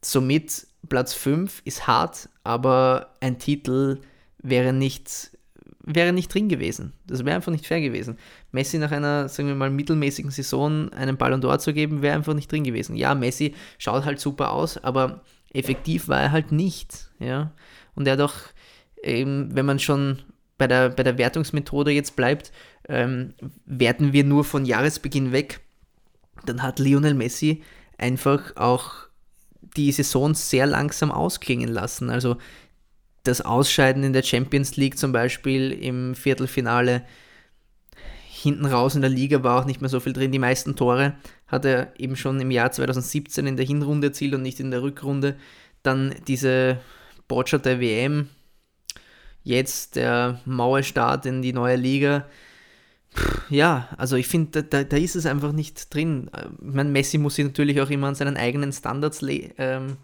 Somit 0.00 0.66
Platz 0.88 1.12
5 1.12 1.62
ist 1.64 1.86
hart, 1.86 2.30
aber 2.44 3.14
ein 3.20 3.38
Titel 3.38 4.00
wäre 4.38 4.72
nicht, 4.72 5.30
wäre 5.84 6.12
nicht 6.12 6.32
drin 6.32 6.48
gewesen. 6.48 6.92
Das 7.06 7.24
wäre 7.24 7.36
einfach 7.36 7.52
nicht 7.52 7.66
fair 7.66 7.80
gewesen. 7.80 8.18
Messi 8.52 8.78
nach 8.78 8.90
einer, 8.90 9.28
sagen 9.28 9.48
wir 9.48 9.54
mal, 9.54 9.70
mittelmäßigen 9.70 10.30
Saison 10.30 10.92
einen 10.92 11.16
Ballon 11.16 11.42
d'Or 11.42 11.58
zu 11.58 11.72
geben, 11.72 12.02
wäre 12.02 12.16
einfach 12.16 12.34
nicht 12.34 12.50
drin 12.50 12.64
gewesen. 12.64 12.96
Ja, 12.96 13.14
Messi 13.14 13.54
schaut 13.78 14.04
halt 14.04 14.20
super 14.20 14.52
aus, 14.52 14.78
aber 14.78 15.22
effektiv 15.52 16.08
war 16.08 16.20
er 16.20 16.32
halt 16.32 16.52
nicht. 16.52 17.10
Ja? 17.18 17.52
Und 17.94 18.06
er 18.06 18.14
hat 18.14 18.20
auch 18.20 18.34
ähm, 19.04 19.50
wenn 19.52 19.66
man 19.66 19.78
schon 19.78 20.18
bei 20.58 20.66
der, 20.66 20.88
bei 20.88 21.02
der 21.02 21.18
Wertungsmethode 21.18 21.90
jetzt 21.90 22.16
bleibt, 22.16 22.52
ähm, 22.88 23.34
werten 23.66 24.12
wir 24.12 24.24
nur 24.24 24.44
von 24.44 24.64
Jahresbeginn 24.64 25.32
weg, 25.32 25.60
dann 26.46 26.62
hat 26.62 26.78
Lionel 26.78 27.14
Messi 27.14 27.62
einfach 27.98 28.56
auch 28.56 28.94
die 29.76 29.92
Saison 29.92 30.34
sehr 30.34 30.66
langsam 30.66 31.10
ausklingen 31.10 31.68
lassen. 31.68 32.10
Also 32.10 32.36
das 33.24 33.40
Ausscheiden 33.40 34.04
in 34.04 34.12
der 34.12 34.22
Champions 34.22 34.76
League 34.76 34.98
zum 34.98 35.12
Beispiel 35.12 35.72
im 35.72 36.14
Viertelfinale, 36.14 37.02
hinten 38.28 38.66
raus 38.66 38.94
in 38.94 39.00
der 39.00 39.10
Liga 39.10 39.42
war 39.42 39.60
auch 39.60 39.64
nicht 39.64 39.80
mehr 39.80 39.88
so 39.88 40.00
viel 40.00 40.12
drin. 40.12 40.30
Die 40.30 40.38
meisten 40.38 40.76
Tore 40.76 41.14
hat 41.46 41.64
er 41.64 41.98
eben 41.98 42.14
schon 42.14 42.40
im 42.40 42.50
Jahr 42.50 42.70
2017 42.70 43.46
in 43.46 43.56
der 43.56 43.66
Hinrunde 43.66 44.08
erzielt 44.08 44.34
und 44.34 44.42
nicht 44.42 44.60
in 44.60 44.70
der 44.70 44.82
Rückrunde. 44.82 45.36
Dann 45.82 46.14
diese 46.28 46.78
Botschaft 47.26 47.64
der 47.64 47.80
WM, 47.80 48.28
jetzt 49.42 49.96
der 49.96 50.40
Mauerstart 50.44 51.24
in 51.26 51.40
die 51.40 51.54
neue 51.54 51.76
Liga. 51.76 52.26
Ja, 53.48 53.88
also 53.96 54.16
ich 54.16 54.26
finde, 54.26 54.64
da, 54.64 54.84
da, 54.84 54.96
ist 54.96 55.16
es 55.16 55.24
einfach 55.24 55.52
nicht 55.52 55.94
drin. 55.94 56.30
Ich 56.34 56.74
meine, 56.74 56.90
Messi 56.90 57.16
muss 57.16 57.36
sich 57.36 57.44
natürlich 57.44 57.80
auch 57.80 57.90
immer 57.90 58.08
an 58.08 58.14
seinen 58.14 58.36
eigenen 58.36 58.72
Standards 58.72 59.22
ähm, 59.22 59.96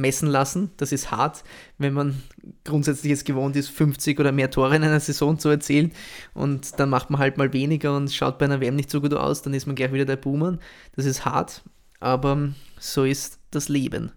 messen 0.00 0.28
lassen. 0.28 0.70
Das 0.76 0.92
ist 0.92 1.10
hart, 1.10 1.44
wenn 1.78 1.92
man 1.92 2.22
grundsätzlich 2.64 3.12
es 3.12 3.24
gewohnt 3.24 3.56
ist, 3.56 3.68
50 3.68 4.18
oder 4.18 4.32
mehr 4.32 4.50
Tore 4.50 4.76
in 4.76 4.84
einer 4.84 5.00
Saison 5.00 5.38
zu 5.38 5.48
erzielen 5.48 5.92
und 6.34 6.78
dann 6.78 6.90
macht 6.90 7.10
man 7.10 7.20
halt 7.20 7.36
mal 7.36 7.52
weniger 7.52 7.96
und 7.96 8.12
schaut 8.12 8.38
bei 8.38 8.46
einer 8.46 8.60
WM 8.60 8.76
nicht 8.76 8.90
so 8.90 9.00
gut 9.00 9.14
aus, 9.14 9.42
dann 9.42 9.54
ist 9.54 9.66
man 9.66 9.76
gleich 9.76 9.92
wieder 9.92 10.04
der 10.04 10.16
Boomer. 10.16 10.58
Das 10.96 11.04
ist 11.04 11.24
hart, 11.24 11.62
aber 12.00 12.52
so 12.78 13.04
ist 13.04 13.38
das 13.50 13.68
Leben. 13.68 14.12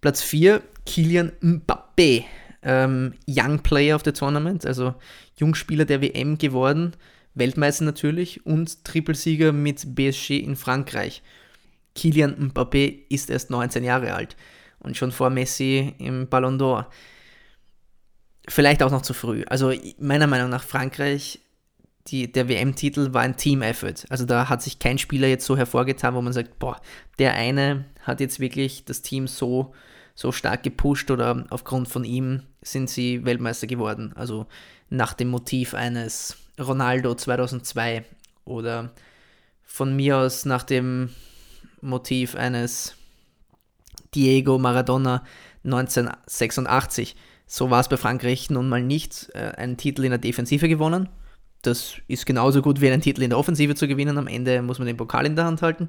Platz 0.00 0.22
4, 0.22 0.62
Kilian 0.84 1.32
Mbappé 1.40 2.24
ähm, 2.62 3.14
Young 3.28 3.60
Player 3.60 3.96
of 3.96 4.02
the 4.04 4.12
Tournament, 4.12 4.66
also 4.66 4.94
Jungspieler 5.38 5.84
der 5.84 6.00
WM 6.00 6.38
geworden, 6.38 6.92
Weltmeister 7.34 7.84
natürlich 7.84 8.44
und 8.44 8.84
Trippelsieger 8.84 9.52
mit 9.52 9.94
PSG 9.94 10.30
in 10.32 10.56
Frankreich. 10.56 11.22
Kilian 11.94 12.50
Mbappé 12.50 13.02
ist 13.08 13.30
erst 13.30 13.50
19 13.50 13.84
Jahre 13.84 14.14
alt 14.14 14.36
und 14.82 14.96
schon 14.96 15.12
vor 15.12 15.30
Messi 15.30 15.94
im 15.98 16.28
Ballon 16.28 16.58
d'Or. 16.58 16.86
Vielleicht 18.48 18.82
auch 18.82 18.90
noch 18.90 19.02
zu 19.02 19.14
früh. 19.14 19.44
Also 19.46 19.72
meiner 19.98 20.26
Meinung 20.26 20.50
nach 20.50 20.64
Frankreich, 20.64 21.40
die, 22.08 22.30
der 22.30 22.48
WM-Titel 22.48 23.14
war 23.14 23.22
ein 23.22 23.36
Team-Effort. 23.36 24.06
Also 24.08 24.24
da 24.24 24.48
hat 24.48 24.62
sich 24.62 24.78
kein 24.78 24.98
Spieler 24.98 25.28
jetzt 25.28 25.46
so 25.46 25.56
hervorgetan, 25.56 26.14
wo 26.14 26.22
man 26.22 26.32
sagt, 26.32 26.58
boah, 26.58 26.80
der 27.18 27.34
eine 27.34 27.84
hat 28.00 28.20
jetzt 28.20 28.40
wirklich 28.40 28.84
das 28.84 29.02
Team 29.02 29.28
so 29.28 29.72
so 30.14 30.32
stark 30.32 30.62
gepusht 30.62 31.10
oder 31.10 31.46
aufgrund 31.50 31.88
von 31.88 32.04
ihm 32.04 32.42
sind 32.60 32.90
sie 32.90 33.24
Weltmeister 33.24 33.66
geworden. 33.66 34.12
Also 34.14 34.46
nach 34.90 35.14
dem 35.14 35.28
Motiv 35.28 35.74
eines 35.74 36.36
Ronaldo 36.60 37.14
2002 37.14 38.04
oder 38.44 38.92
von 39.64 39.96
mir 39.96 40.18
aus 40.18 40.44
nach 40.44 40.62
dem 40.62 41.10
Motiv 41.80 42.34
eines 42.34 42.94
Diego 44.14 44.58
Maradona 44.58 45.24
1986. 45.64 47.16
So 47.46 47.70
war 47.70 47.80
es 47.80 47.88
bei 47.88 47.96
Frankreich 47.96 48.50
nun 48.50 48.68
mal 48.68 48.82
nicht. 48.82 49.30
Äh, 49.34 49.52
einen 49.56 49.76
Titel 49.76 50.04
in 50.04 50.10
der 50.10 50.18
Defensive 50.18 50.68
gewonnen. 50.68 51.08
Das 51.62 51.94
ist 52.08 52.26
genauso 52.26 52.60
gut 52.60 52.80
wie 52.80 52.90
einen 52.90 53.02
Titel 53.02 53.22
in 53.22 53.30
der 53.30 53.38
Offensive 53.38 53.74
zu 53.74 53.86
gewinnen. 53.86 54.18
Am 54.18 54.26
Ende 54.26 54.62
muss 54.62 54.78
man 54.78 54.86
den 54.86 54.96
Pokal 54.96 55.26
in 55.26 55.36
der 55.36 55.44
Hand 55.44 55.62
halten. 55.62 55.88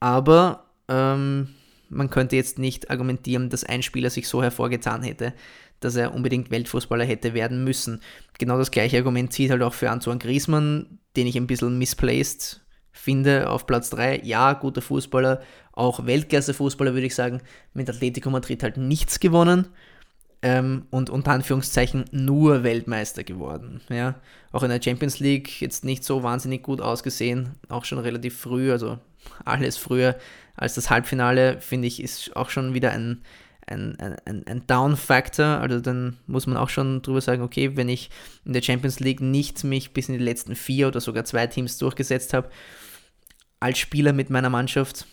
Aber 0.00 0.66
ähm, 0.88 1.48
man 1.88 2.10
könnte 2.10 2.36
jetzt 2.36 2.58
nicht 2.58 2.90
argumentieren, 2.90 3.50
dass 3.50 3.64
ein 3.64 3.82
Spieler 3.82 4.10
sich 4.10 4.28
so 4.28 4.42
hervorgetan 4.42 5.02
hätte, 5.02 5.34
dass 5.80 5.96
er 5.96 6.14
unbedingt 6.14 6.50
Weltfußballer 6.50 7.04
hätte 7.04 7.34
werden 7.34 7.64
müssen. 7.64 8.00
Genau 8.38 8.58
das 8.58 8.70
gleiche 8.70 8.96
Argument 8.98 9.32
zieht 9.32 9.50
halt 9.50 9.62
auch 9.62 9.74
für 9.74 9.90
Antoine 9.90 10.18
Griezmann, 10.18 10.98
den 11.16 11.26
ich 11.26 11.36
ein 11.36 11.46
bisschen 11.46 11.78
misplaced 11.78 12.61
finde 12.92 13.48
auf 13.50 13.66
Platz 13.66 13.90
3. 13.90 14.20
Ja, 14.22 14.52
guter 14.52 14.82
Fußballer, 14.82 15.42
auch 15.72 16.06
Weltklasse-Fußballer 16.06 16.94
würde 16.94 17.06
ich 17.06 17.14
sagen, 17.14 17.40
mit 17.74 17.88
Atletico 17.88 18.30
Madrid 18.30 18.62
halt 18.62 18.76
nichts 18.76 19.18
gewonnen 19.18 19.68
ähm, 20.42 20.86
und 20.90 21.08
unter 21.08 21.32
Anführungszeichen 21.32 22.04
nur 22.10 22.64
Weltmeister 22.64 23.24
geworden. 23.24 23.80
Ja. 23.88 24.16
Auch 24.50 24.62
in 24.62 24.70
der 24.70 24.82
Champions 24.82 25.20
League 25.20 25.60
jetzt 25.60 25.84
nicht 25.84 26.04
so 26.04 26.22
wahnsinnig 26.22 26.62
gut 26.62 26.80
ausgesehen, 26.80 27.54
auch 27.68 27.84
schon 27.84 27.98
relativ 27.98 28.38
früh, 28.38 28.70
also 28.72 28.98
alles 29.44 29.76
früher 29.76 30.16
als 30.56 30.74
das 30.74 30.90
Halbfinale, 30.90 31.60
finde 31.60 31.88
ich, 31.88 32.02
ist 32.02 32.36
auch 32.36 32.50
schon 32.50 32.74
wieder 32.74 32.90
ein, 32.90 33.22
ein, 33.66 33.96
ein, 33.98 34.46
ein 34.46 34.66
Down-Factor. 34.66 35.46
Also 35.46 35.80
dann 35.80 36.18
muss 36.26 36.46
man 36.46 36.56
auch 36.56 36.68
schon 36.68 37.02
drüber 37.02 37.20
sagen, 37.20 37.42
okay, 37.42 37.76
wenn 37.76 37.88
ich 37.88 38.10
in 38.44 38.52
der 38.52 38.62
Champions 38.62 39.00
League 39.00 39.20
nicht 39.20 39.64
mich 39.64 39.92
bis 39.92 40.08
in 40.08 40.18
die 40.18 40.24
letzten 40.24 40.56
vier 40.56 40.88
oder 40.88 41.00
sogar 41.00 41.24
zwei 41.24 41.46
Teams 41.46 41.78
durchgesetzt 41.78 42.34
habe, 42.34 42.50
als 43.62 43.78
Spieler 43.78 44.12
mit 44.12 44.28
meiner 44.28 44.50
Mannschaft, 44.50 45.06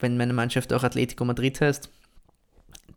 wenn 0.00 0.16
meine 0.16 0.32
Mannschaft 0.32 0.72
auch 0.72 0.82
Atletico 0.82 1.24
Madrid 1.24 1.60
heißt, 1.60 1.88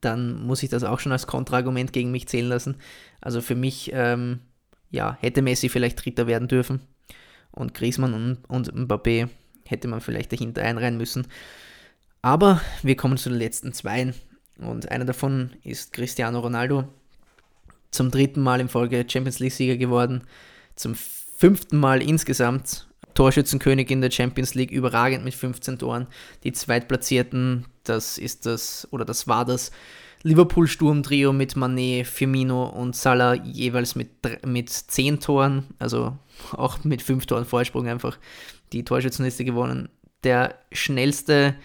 dann 0.02 0.44
muss 0.46 0.64
ich 0.64 0.70
das 0.70 0.84
auch 0.84 1.00
schon 1.00 1.12
als 1.12 1.28
Kontraargument 1.28 1.94
gegen 1.94 2.12
mich 2.12 2.28
zählen 2.28 2.50
lassen. 2.50 2.76
Also 3.22 3.42
für 3.42 3.56
mich, 3.56 3.92
ähm, 3.94 4.40
ja, 4.90 5.18
hätte 5.22 5.42
Messi 5.42 5.70
vielleicht 5.70 6.04
Dritter 6.04 6.28
werden 6.28 6.48
dürfen 6.48 6.82
und 7.52 7.74
Griezmann 7.74 8.14
und, 8.14 8.50
und 8.50 8.74
Mbappé 8.74 9.30
hätte 9.66 9.88
man 9.88 10.02
vielleicht 10.02 10.32
dahinter 10.32 10.64
einreihen 10.64 10.98
müssen. 10.98 11.28
Aber 12.22 12.62
wir 12.82 12.96
kommen 12.96 13.18
zu 13.18 13.30
den 13.30 13.38
letzten 13.38 13.74
zwei 13.74 14.14
und 14.58 14.92
einer 14.92 15.06
davon 15.06 15.52
ist 15.64 15.94
Cristiano 15.94 16.40
Ronaldo. 16.40 16.88
Zum 17.92 18.10
dritten 18.10 18.42
Mal 18.42 18.60
in 18.60 18.70
Folge 18.70 19.06
Champions 19.08 19.40
League-Sieger 19.40 19.78
geworden, 19.78 20.24
zum 20.76 20.96
fünften 20.96 21.78
Mal 21.78 22.02
insgesamt 22.02 22.88
Torschützenkönig 23.16 23.90
in 23.90 24.02
der 24.02 24.12
Champions 24.12 24.54
League, 24.54 24.72
überragend 24.72 25.26
mit 25.26 25.34
15 25.34 25.80
Toren. 25.80 26.08
Die 26.44 26.52
Zweitplatzierten, 26.52 27.66
das 27.84 28.20
ist 28.20 28.46
das, 28.46 28.88
oder 28.92 29.04
das 29.06 29.28
war 29.28 29.46
das 29.46 29.72
Liverpool-Sturm-Trio 30.22 31.34
mit 31.34 31.56
Manet, 31.56 32.06
Firmino 32.06 32.66
und 32.66 32.96
Salah 32.96 33.34
jeweils 33.34 33.96
mit, 33.96 34.10
mit 34.46 34.70
10 34.70 35.20
Toren, 35.20 35.66
also 35.80 36.18
auch 36.52 36.84
mit 36.84 37.02
5 37.02 37.26
Toren 37.26 37.46
Vorsprung 37.46 37.88
einfach 37.88 38.20
die 38.74 38.86
Torschützenliste 38.86 39.44
gewonnen. 39.44 39.90
Der 40.24 40.56
schnellste 40.72 41.56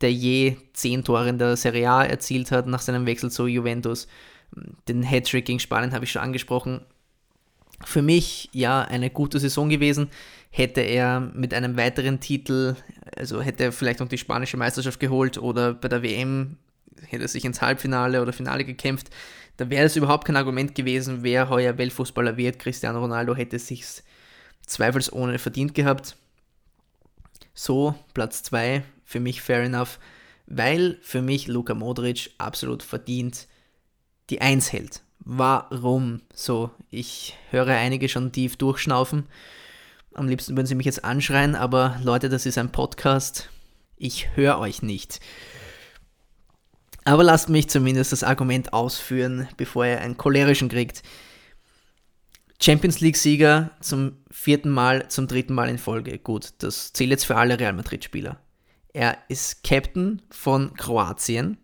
der 0.00 0.12
je 0.12 0.56
zehn 0.72 1.04
Tore 1.04 1.28
in 1.28 1.38
der 1.38 1.56
Serie 1.56 1.90
A 1.90 2.04
erzielt 2.04 2.50
hat 2.52 2.66
nach 2.66 2.80
seinem 2.80 3.06
Wechsel 3.06 3.30
zu 3.30 3.46
Juventus. 3.46 4.08
Den 4.88 5.02
Hattrick 5.02 5.44
gegen 5.44 5.60
Spanien 5.60 5.92
habe 5.92 6.04
ich 6.04 6.12
schon 6.12 6.22
angesprochen. 6.22 6.80
Für 7.84 8.02
mich 8.02 8.50
ja 8.52 8.82
eine 8.82 9.10
gute 9.10 9.40
Saison 9.40 9.68
gewesen. 9.68 10.10
Hätte 10.50 10.80
er 10.80 11.20
mit 11.20 11.54
einem 11.54 11.76
weiteren 11.76 12.20
Titel, 12.20 12.74
also 13.16 13.40
hätte 13.40 13.64
er 13.64 13.72
vielleicht 13.72 14.00
noch 14.00 14.08
die 14.08 14.18
spanische 14.18 14.56
Meisterschaft 14.56 14.98
geholt 14.98 15.38
oder 15.38 15.74
bei 15.74 15.88
der 15.88 16.02
WM 16.02 16.56
hätte 17.06 17.24
er 17.24 17.28
sich 17.28 17.44
ins 17.44 17.62
Halbfinale 17.62 18.20
oder 18.20 18.32
Finale 18.32 18.64
gekämpft, 18.64 19.10
da 19.56 19.68
wäre 19.68 19.84
es 19.84 19.96
überhaupt 19.96 20.24
kein 20.24 20.36
Argument 20.36 20.74
gewesen, 20.74 21.22
wer 21.22 21.50
heuer 21.50 21.76
Weltfußballer 21.76 22.36
wird. 22.36 22.58
Cristiano 22.58 23.00
Ronaldo 23.00 23.34
hätte 23.34 23.56
es 23.56 23.66
sich 23.66 23.84
zweifelsohne 24.66 25.38
verdient 25.38 25.74
gehabt. 25.74 26.16
So, 27.52 27.94
Platz 28.14 28.42
2 28.44 28.82
für 29.04 29.20
mich 29.20 29.42
fair 29.42 29.62
enough, 29.62 29.98
weil 30.46 30.98
für 31.02 31.20
mich 31.20 31.46
Luka 31.46 31.74
Modric 31.74 32.30
absolut 32.38 32.82
verdient 32.82 33.48
die 34.30 34.40
Eins 34.40 34.72
hält. 34.72 35.02
Warum 35.20 36.22
so? 36.34 36.70
Ich 36.90 37.36
höre 37.50 37.68
einige 37.68 38.08
schon 38.08 38.32
tief 38.32 38.56
durchschnaufen. 38.56 39.26
Am 40.14 40.28
liebsten 40.28 40.56
würden 40.56 40.66
sie 40.66 40.74
mich 40.74 40.86
jetzt 40.86 41.04
anschreien, 41.04 41.54
aber 41.54 42.00
Leute, 42.02 42.28
das 42.28 42.46
ist 42.46 42.58
ein 42.58 42.72
Podcast. 42.72 43.48
Ich 43.96 44.34
höre 44.34 44.58
euch 44.58 44.82
nicht. 44.82 45.20
Aber 47.04 47.22
lasst 47.22 47.48
mich 47.48 47.68
zumindest 47.68 48.12
das 48.12 48.24
Argument 48.24 48.72
ausführen, 48.72 49.48
bevor 49.56 49.86
ihr 49.86 50.00
einen 50.00 50.16
cholerischen 50.16 50.68
kriegt. 50.68 51.02
Champions 52.60 53.00
League-Sieger 53.00 53.70
zum 53.80 54.16
vierten 54.30 54.70
Mal, 54.70 55.08
zum 55.08 55.26
dritten 55.26 55.54
Mal 55.54 55.68
in 55.68 55.78
Folge. 55.78 56.18
Gut, 56.18 56.54
das 56.58 56.92
zählt 56.92 57.10
jetzt 57.10 57.24
für 57.24 57.36
alle 57.36 57.58
Real 57.58 57.72
Madrid-Spieler. 57.72 58.38
Er 58.92 59.16
ist 59.28 59.62
Captain 59.62 60.20
von 60.30 60.74
Kroatien 60.74 61.58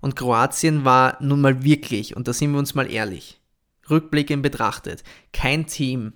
und 0.00 0.16
Kroatien 0.16 0.84
war 0.84 1.16
nun 1.20 1.40
mal 1.40 1.62
wirklich, 1.62 2.16
und 2.16 2.28
da 2.28 2.32
sind 2.32 2.52
wir 2.52 2.58
uns 2.58 2.74
mal 2.74 2.90
ehrlich, 2.90 3.40
rückblickend 3.88 4.42
betrachtet, 4.42 5.04
kein 5.32 5.66
Team, 5.66 6.12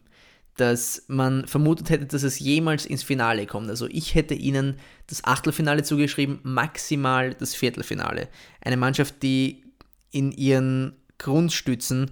das 0.57 1.05
man 1.09 1.47
vermutet 1.47 1.91
hätte, 1.91 2.07
dass 2.07 2.23
es 2.23 2.39
jemals 2.39 2.85
ins 2.85 3.03
Finale 3.03 3.47
kommt. 3.47 3.71
Also 3.71 3.87
ich 3.87 4.15
hätte 4.15 4.35
ihnen 4.35 4.77
das 5.07 5.25
Achtelfinale 5.25 5.83
zugeschrieben, 5.83 6.41
maximal 6.43 7.33
das 7.35 7.55
Viertelfinale. 7.55 8.29
Eine 8.61 8.77
Mannschaft, 8.77 9.23
die 9.23 9.65
in 10.11 10.33
ihren 10.33 10.93
Grundstützen 11.19 12.11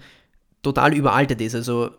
total 0.62 0.94
überaltet 0.94 1.40
ist. 1.40 1.54
Also 1.54 1.90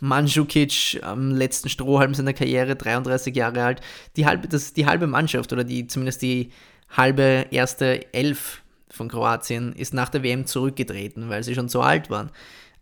Mandzukic 0.00 1.00
am 1.02 1.30
letzten 1.30 1.68
Strohhalm 1.68 2.14
seiner 2.14 2.34
Karriere, 2.34 2.76
33 2.76 3.34
Jahre 3.34 3.64
alt, 3.64 3.80
die 4.16 4.26
halbe, 4.26 4.48
das, 4.48 4.74
die 4.74 4.86
halbe 4.86 5.06
Mannschaft 5.06 5.52
oder 5.52 5.64
die, 5.64 5.86
zumindest 5.86 6.22
die 6.22 6.50
halbe 6.90 7.46
erste 7.50 8.12
Elf 8.12 8.62
von 8.94 9.08
Kroatien 9.08 9.72
ist 9.74 9.94
nach 9.94 10.08
der 10.08 10.22
WM 10.22 10.46
zurückgetreten, 10.46 11.28
weil 11.28 11.42
sie 11.42 11.54
schon 11.54 11.68
so 11.68 11.82
alt 11.82 12.10
waren. 12.10 12.30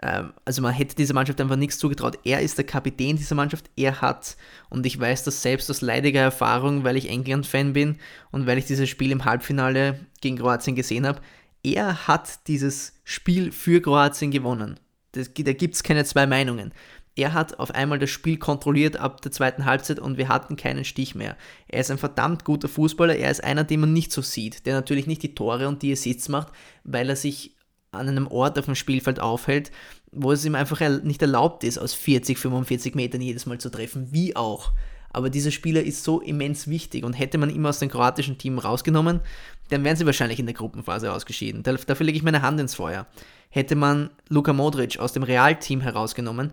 Ähm, 0.02 0.32
also 0.44 0.60
man 0.60 0.72
hätte 0.72 0.96
dieser 0.96 1.14
Mannschaft 1.14 1.40
einfach 1.40 1.56
nichts 1.56 1.78
zugetraut. 1.78 2.18
Er 2.24 2.40
ist 2.40 2.58
der 2.58 2.66
Kapitän 2.66 3.16
dieser 3.16 3.34
Mannschaft, 3.34 3.70
er 3.76 4.00
hat, 4.00 4.36
und 4.68 4.84
ich 4.84 4.98
weiß 4.98 5.24
das 5.24 5.42
selbst 5.42 5.70
aus 5.70 5.80
leidiger 5.80 6.20
Erfahrung, 6.20 6.84
weil 6.84 6.96
ich 6.96 7.08
England-Fan 7.08 7.72
bin 7.72 7.98
und 8.30 8.46
weil 8.46 8.58
ich 8.58 8.66
dieses 8.66 8.88
Spiel 8.88 9.12
im 9.12 9.24
Halbfinale 9.24 10.00
gegen 10.20 10.38
Kroatien 10.38 10.76
gesehen 10.76 11.06
habe, 11.06 11.20
er 11.62 12.08
hat 12.08 12.48
dieses 12.48 12.94
Spiel 13.04 13.52
für 13.52 13.80
Kroatien 13.80 14.32
gewonnen. 14.32 14.80
Das, 15.12 15.32
da 15.32 15.52
gibt 15.52 15.74
es 15.74 15.82
keine 15.82 16.04
zwei 16.04 16.26
Meinungen. 16.26 16.72
Er 17.14 17.34
hat 17.34 17.58
auf 17.58 17.74
einmal 17.74 17.98
das 17.98 18.10
Spiel 18.10 18.38
kontrolliert 18.38 18.96
ab 18.96 19.20
der 19.20 19.32
zweiten 19.32 19.66
Halbzeit 19.66 19.98
und 19.98 20.16
wir 20.16 20.28
hatten 20.28 20.56
keinen 20.56 20.84
Stich 20.84 21.14
mehr. 21.14 21.36
Er 21.68 21.80
ist 21.80 21.90
ein 21.90 21.98
verdammt 21.98 22.44
guter 22.44 22.68
Fußballer, 22.68 23.16
er 23.16 23.30
ist 23.30 23.44
einer, 23.44 23.64
den 23.64 23.80
man 23.80 23.92
nicht 23.92 24.12
so 24.12 24.22
sieht, 24.22 24.64
der 24.64 24.74
natürlich 24.74 25.06
nicht 25.06 25.22
die 25.22 25.34
Tore 25.34 25.68
und 25.68 25.82
die 25.82 25.92
Assists 25.92 26.28
macht, 26.28 26.48
weil 26.84 27.10
er 27.10 27.16
sich 27.16 27.56
an 27.90 28.08
einem 28.08 28.26
Ort 28.26 28.58
auf 28.58 28.64
dem 28.64 28.74
Spielfeld 28.74 29.20
aufhält, 29.20 29.70
wo 30.10 30.32
es 30.32 30.44
ihm 30.44 30.54
einfach 30.54 30.80
nicht 31.02 31.20
erlaubt 31.20 31.64
ist, 31.64 31.76
aus 31.76 31.92
40, 31.92 32.38
45 32.38 32.94
Metern 32.94 33.20
jedes 33.20 33.44
Mal 33.44 33.58
zu 33.58 33.70
treffen, 33.70 34.08
wie 34.10 34.34
auch. 34.34 34.72
Aber 35.10 35.28
dieser 35.28 35.50
Spieler 35.50 35.82
ist 35.82 36.04
so 36.04 36.20
immens 36.20 36.68
wichtig 36.68 37.04
und 37.04 37.12
hätte 37.12 37.36
man 37.36 37.50
ihn 37.50 37.66
aus 37.66 37.80
dem 37.80 37.90
kroatischen 37.90 38.38
Team 38.38 38.58
rausgenommen, 38.58 39.20
dann 39.68 39.84
wären 39.84 39.96
sie 39.96 40.06
wahrscheinlich 40.06 40.38
in 40.38 40.46
der 40.46 40.54
Gruppenphase 40.54 41.12
ausgeschieden. 41.12 41.62
Dafür 41.62 42.06
lege 42.06 42.16
ich 42.16 42.24
meine 42.24 42.40
Hand 42.40 42.58
ins 42.60 42.74
Feuer. 42.74 43.06
Hätte 43.50 43.74
man 43.74 44.08
Luka 44.30 44.54
Modric 44.54 44.98
aus 44.98 45.12
dem 45.12 45.22
Realteam 45.22 45.82
herausgenommen, 45.82 46.52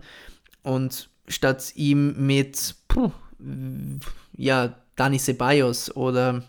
und 0.62 1.08
statt 1.28 1.72
ihm 1.74 2.26
mit, 2.26 2.74
puh, 2.88 3.10
ja, 4.36 4.74
Dani 4.96 5.18
Ceballos 5.18 5.94
oder 5.94 6.44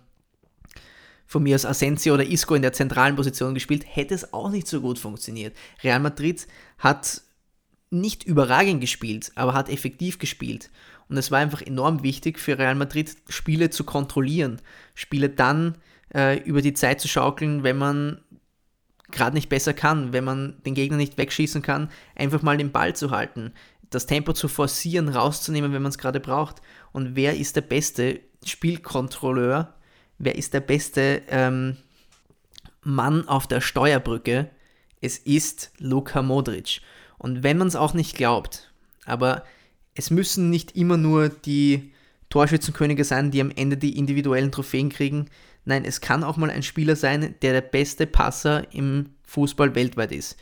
von 1.26 1.44
mir 1.44 1.56
aus 1.56 1.66
Asensio 1.66 2.14
oder 2.14 2.26
Isco 2.26 2.56
in 2.56 2.62
der 2.62 2.74
zentralen 2.74 3.16
Position 3.16 3.54
gespielt, 3.54 3.86
hätte 3.88 4.14
es 4.14 4.34
auch 4.34 4.50
nicht 4.50 4.68
so 4.68 4.82
gut 4.82 5.00
funktioniert. 5.00 5.56
Real 5.82 6.00
Madrid 6.00 6.46
hat 6.78 7.22
nicht 7.90 8.26
überragend 8.26 8.82
gespielt, 8.82 9.32
aber 9.36 9.54
hat 9.54 9.70
effektiv 9.70 10.20
gespielt. 10.20 10.70
Und 11.08 11.18
es 11.18 11.32
war 11.32 11.40
einfach 11.40 11.62
enorm 11.62 12.04
wichtig 12.04 12.40
für 12.40 12.58
Real 12.58 12.76
Madrid, 12.76 13.16
Spiele 13.30 13.70
zu 13.70 13.84
kontrollieren, 13.84 14.62
Spiele 14.96 15.30
dann 15.30 15.76
äh, 16.14 16.40
über 16.44 16.62
die 16.62 16.74
Zeit 16.74 17.00
zu 17.00 17.08
schaukeln, 17.08 17.64
wenn 17.64 17.78
man 17.78 18.22
gerade 19.12 19.36
nicht 19.36 19.50
besser 19.50 19.74
kann, 19.74 20.14
wenn 20.14 20.24
man 20.24 20.62
den 20.66 20.74
Gegner 20.74 20.98
nicht 20.98 21.18
wegschießen 21.18 21.62
kann, 21.62 21.90
einfach 22.16 22.42
mal 22.42 22.58
den 22.58 22.72
Ball 22.72 22.96
zu 22.96 23.12
halten, 23.12 23.54
das 23.92 24.08
Tempo 24.08 24.34
zu 24.34 24.48
forcieren, 24.48 25.10
rauszunehmen, 25.10 25.74
wenn 25.74 25.82
man 25.84 25.92
es 25.92 26.00
gerade 26.00 26.20
braucht. 26.20 26.62
Und 26.92 27.16
wer 27.16 27.38
ist 27.38 27.56
der 27.56 27.62
beste 27.62 28.22
Spielkontrolleur? 28.44 29.76
Wer 30.18 30.36
ist 30.36 30.54
der 30.54 30.62
beste 30.62 31.22
ähm, 31.28 31.78
Mann 32.82 33.28
auf 33.28 33.48
der 33.48 33.62
Steuerbrücke? 33.62 34.50
Es 35.02 35.18
ist 35.18 35.72
Luka 35.78 36.22
Modric. 36.22 36.82
Und 37.18 37.44
wenn 37.44 37.58
man 37.58 37.68
es 37.68 37.76
auch 37.76 37.94
nicht 37.94 38.16
glaubt, 38.16 38.72
aber 39.06 39.44
es 39.94 40.10
müssen 40.10 40.50
nicht 40.50 40.76
immer 40.76 40.98
nur 40.98 41.30
die 41.30 41.92
Torschützenkönige 42.30 43.04
sein, 43.04 43.30
die 43.30 43.42
am 43.42 43.52
Ende 43.52 43.78
die 43.78 43.98
individuellen 43.98 44.52
Trophäen 44.52 44.90
kriegen. 44.90 45.30
Nein, 45.66 45.84
es 45.86 46.00
kann 46.00 46.24
auch 46.24 46.38
mal 46.38 46.50
ein 46.50 46.64
Spieler 46.64 46.96
sein, 46.96 47.36
der 47.42 47.52
der 47.52 47.62
beste 47.62 48.08
Passer 48.08 48.74
im 48.74 49.10
Fußball 49.28 49.76
weltweit 49.76 50.14
ist. 50.14 50.38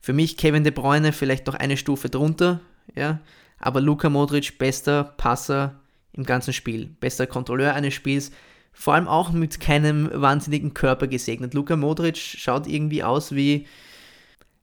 Für 0.00 0.12
mich 0.12 0.36
Kevin 0.36 0.64
De 0.64 0.72
Bruyne 0.72 1.12
vielleicht 1.12 1.46
noch 1.46 1.54
eine 1.54 1.76
Stufe 1.76 2.10
drunter, 2.10 2.60
ja, 2.94 3.20
aber 3.58 3.80
Luka 3.80 4.08
Modric 4.08 4.58
bester 4.58 5.04
Passer 5.04 5.80
im 6.12 6.24
ganzen 6.24 6.52
Spiel, 6.52 6.86
bester 7.00 7.26
Kontrolleur 7.26 7.74
eines 7.74 7.94
Spiels, 7.94 8.30
vor 8.72 8.94
allem 8.94 9.08
auch 9.08 9.32
mit 9.32 9.60
keinem 9.60 10.10
wahnsinnigen 10.12 10.74
Körper 10.74 11.06
gesegnet. 11.06 11.54
Luka 11.54 11.76
Modric 11.76 12.16
schaut 12.16 12.66
irgendwie 12.66 13.02
aus 13.02 13.32
wie 13.32 13.66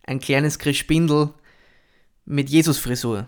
ein 0.03 0.19
kleines 0.19 0.59
Chris 0.59 0.77
Spindl 0.77 1.33
mit 2.25 2.49
Jesus-Frisur. 2.49 3.27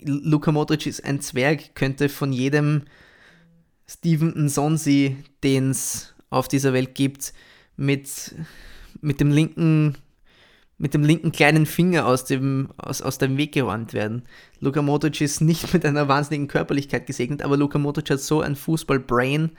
Luka 0.00 0.52
Modric 0.52 0.86
ist 0.86 1.04
ein 1.04 1.20
Zwerg, 1.20 1.74
könnte 1.74 2.08
von 2.08 2.32
jedem 2.32 2.82
Steven 3.88 4.46
Nsonsi, 4.46 5.16
den 5.42 5.70
es 5.70 6.14
auf 6.30 6.48
dieser 6.48 6.72
Welt 6.72 6.94
gibt, 6.94 7.32
mit, 7.76 8.34
mit 9.00 9.20
dem 9.20 9.30
linken 9.30 9.96
mit 10.78 10.92
dem 10.92 11.04
linken 11.04 11.32
kleinen 11.32 11.64
Finger 11.64 12.06
aus 12.06 12.24
dem, 12.24 12.68
aus, 12.76 13.00
aus 13.00 13.18
dem 13.18 13.36
Weg 13.38 13.52
geräumt 13.52 13.94
werden. 13.94 14.22
Luka 14.60 14.82
Modric 14.82 15.20
ist 15.20 15.40
nicht 15.40 15.72
mit 15.72 15.86
einer 15.86 16.08
wahnsinnigen 16.08 16.48
Körperlichkeit 16.48 17.06
gesegnet, 17.06 17.42
aber 17.42 17.56
Luka 17.56 17.78
Modric 17.78 18.10
hat 18.10 18.20
so 18.20 18.42
ein 18.42 18.56
Fußball-Brain, 18.56 19.52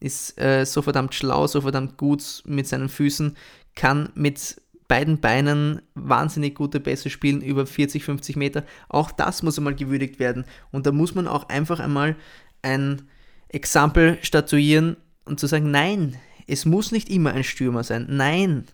ist 0.00 0.38
äh, 0.40 0.64
so 0.66 0.82
verdammt 0.82 1.14
schlau, 1.14 1.46
so 1.46 1.60
verdammt 1.60 1.96
gut 1.96 2.42
mit 2.44 2.66
seinen 2.66 2.88
Füßen, 2.88 3.36
kann 3.76 4.10
mit 4.14 4.60
beiden 4.88 5.20
Beinen 5.20 5.80
wahnsinnig 5.94 6.54
gute 6.54 6.80
Pässe 6.80 7.08
spielen, 7.08 7.40
über 7.40 7.66
40, 7.66 8.04
50 8.04 8.36
Meter. 8.36 8.64
Auch 8.88 9.10
das 9.12 9.42
muss 9.42 9.56
einmal 9.56 9.74
gewürdigt 9.74 10.18
werden. 10.18 10.44
Und 10.72 10.86
da 10.86 10.92
muss 10.92 11.14
man 11.14 11.26
auch 11.26 11.48
einfach 11.48 11.80
einmal 11.80 12.16
ein 12.62 13.02
Exempel 13.48 14.18
statuieren 14.22 14.96
und 15.24 15.40
zu 15.40 15.46
sagen, 15.46 15.70
nein, 15.70 16.16
es 16.46 16.64
muss 16.64 16.92
nicht 16.92 17.08
immer 17.08 17.32
ein 17.32 17.44
Stürmer 17.44 17.84
sein. 17.84 18.06
Nein, 18.10 18.64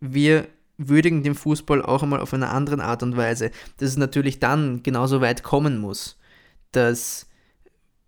wir 0.00 0.46
würdigen 0.88 1.22
den 1.22 1.34
Fußball 1.34 1.82
auch 1.82 2.02
einmal 2.02 2.20
auf 2.20 2.34
eine 2.34 2.48
andere 2.48 2.82
Art 2.82 3.02
und 3.02 3.16
Weise, 3.16 3.50
dass 3.78 3.90
es 3.90 3.96
natürlich 3.96 4.40
dann 4.40 4.82
genauso 4.82 5.20
weit 5.20 5.42
kommen 5.42 5.78
muss, 5.78 6.18
dass 6.72 7.26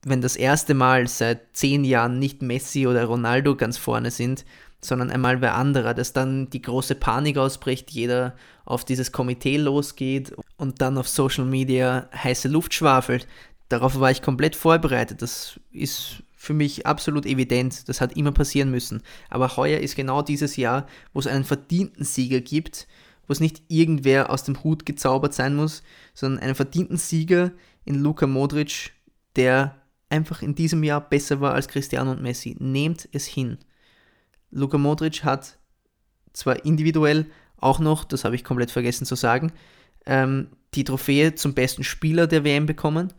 wenn 0.05 0.21
das 0.21 0.37
erste 0.37 0.75
Mal 0.75 1.09
seit 1.09 1.57
zehn 1.57 1.85
Jahren 1.85 2.19
nicht 2.19 2.43
Messi 2.43 2.87
oder 2.87 3.05
Ronaldo 3.05 3.57
ganz 3.57 3.79
vorne 3.79 4.11
sind, 4.11 4.45
sondern 4.85 5.11
einmal 5.11 5.41
wer 5.41 5.55
anderer, 5.55 5.95
dass 5.95 6.13
dann 6.13 6.51
die 6.51 6.61
große 6.61 6.95
Panik 6.95 7.39
ausbricht, 7.39 7.91
jeder 7.91 8.37
auf 8.67 8.85
dieses 8.85 9.13
Komitee 9.13 9.57
losgeht 9.57 10.35
und 10.57 10.81
dann 10.81 10.99
auf 10.99 11.09
Social 11.09 11.45
Media 11.45 12.09
heiße 12.15 12.49
Luft 12.49 12.75
schwafelt. 12.75 13.27
Darauf 13.71 13.99
war 13.99 14.11
ich 14.11 14.21
komplett 14.21 14.57
vorbereitet. 14.57 15.23
Das 15.23 15.59
ist 15.73 16.23
für 16.45 16.55
mich 16.55 16.87
absolut 16.87 17.27
evident. 17.27 17.89
Das 17.89 18.01
hat 18.01 18.17
immer 18.17 18.33
passieren 18.33 18.71
müssen. 18.71 19.03
Aber 19.31 19.57
heuer 19.57 19.81
ist 19.81 19.97
genau 19.97 20.23
dieses 20.23 20.57
Jahr, 20.57 20.87
wo 21.13 21.21
es 21.21 21.27
einen 21.27 21.45
verdienten 21.45 22.05
Sieger 22.05 22.41
gibt, 22.41 22.87
wo 23.27 23.33
es 23.33 23.41
nicht 23.41 23.63
irgendwer 23.69 24.31
aus 24.31 24.45
dem 24.45 24.63
Hut 24.63 24.87
gezaubert 24.87 25.35
sein 25.35 25.57
muss, 25.57 25.83
sondern 26.13 26.43
einen 26.43 26.55
verdienten 26.55 26.97
Sieger 26.97 27.53
in 27.85 27.97
Luka 27.97 28.27
Modric, 28.27 28.93
der 29.37 29.81
einfach 30.09 30.43
in 30.43 30.55
diesem 30.55 30.85
Jahr 30.85 31.01
besser 31.01 31.41
war 31.41 31.55
als 31.55 31.69
Cristiano 31.69 32.11
und 32.13 32.23
Messi. 32.23 32.57
Nehmt 32.59 33.09
es 33.13 33.27
hin. 33.27 33.59
Luka 34.51 34.79
Modric 34.79 35.25
hat 35.25 35.59
zwar 36.33 36.65
individuell 36.65 37.27
auch 37.57 37.79
noch, 37.79 38.05
das 38.05 38.25
habe 38.25 38.35
ich 38.37 38.45
komplett 38.45 38.71
vergessen 38.71 39.07
zu 39.07 39.15
sagen, 39.15 39.53
ähm, 40.07 40.49
die 40.75 40.85
Trophäe 40.85 41.35
zum 41.35 41.55
besten 41.55 41.85
Spieler 41.85 42.27
der 42.27 42.45
WM 42.45 42.67
bekommen. 42.67 43.13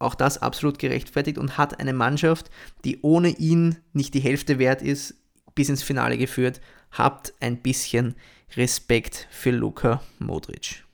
Auch 0.00 0.14
das 0.16 0.38
absolut 0.38 0.78
gerechtfertigt 0.78 1.38
und 1.38 1.58
hat 1.58 1.78
eine 1.78 1.92
Mannschaft, 1.92 2.50
die 2.84 2.98
ohne 3.02 3.28
ihn 3.28 3.76
nicht 3.92 4.14
die 4.14 4.20
Hälfte 4.20 4.58
wert 4.58 4.82
ist, 4.82 5.14
bis 5.54 5.68
ins 5.68 5.82
Finale 5.82 6.18
geführt. 6.18 6.60
Habt 6.90 7.34
ein 7.38 7.62
bisschen 7.62 8.16
Respekt 8.56 9.28
für 9.30 9.50
Luka 9.50 10.02
Modric. 10.18 10.84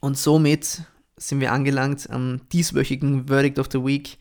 Und 0.00 0.18
somit 0.18 0.82
sind 1.16 1.40
wir 1.40 1.52
angelangt 1.52 2.08
am 2.10 2.40
dieswöchigen 2.50 3.28
Verdict 3.28 3.58
of 3.58 3.68
the 3.70 3.84
Week, 3.84 4.18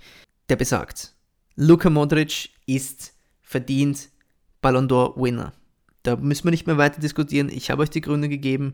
der 0.50 0.58
besagt, 0.58 1.16
Luka 1.56 1.90
Modric 1.90 2.50
ist 2.66 3.14
verdient 3.42 4.10
Ballon 4.62 4.88
d'Or 4.88 5.16
Winner. 5.16 5.54
Da 6.04 6.18
müssen 6.18 6.44
wir 6.44 6.52
nicht 6.52 6.68
mehr 6.68 6.78
weiter 6.78 7.00
diskutieren. 7.00 7.50
Ich 7.50 7.72
habe 7.72 7.82
euch 7.82 7.90
die 7.90 8.02
Gründe 8.02 8.28
gegeben. 8.28 8.74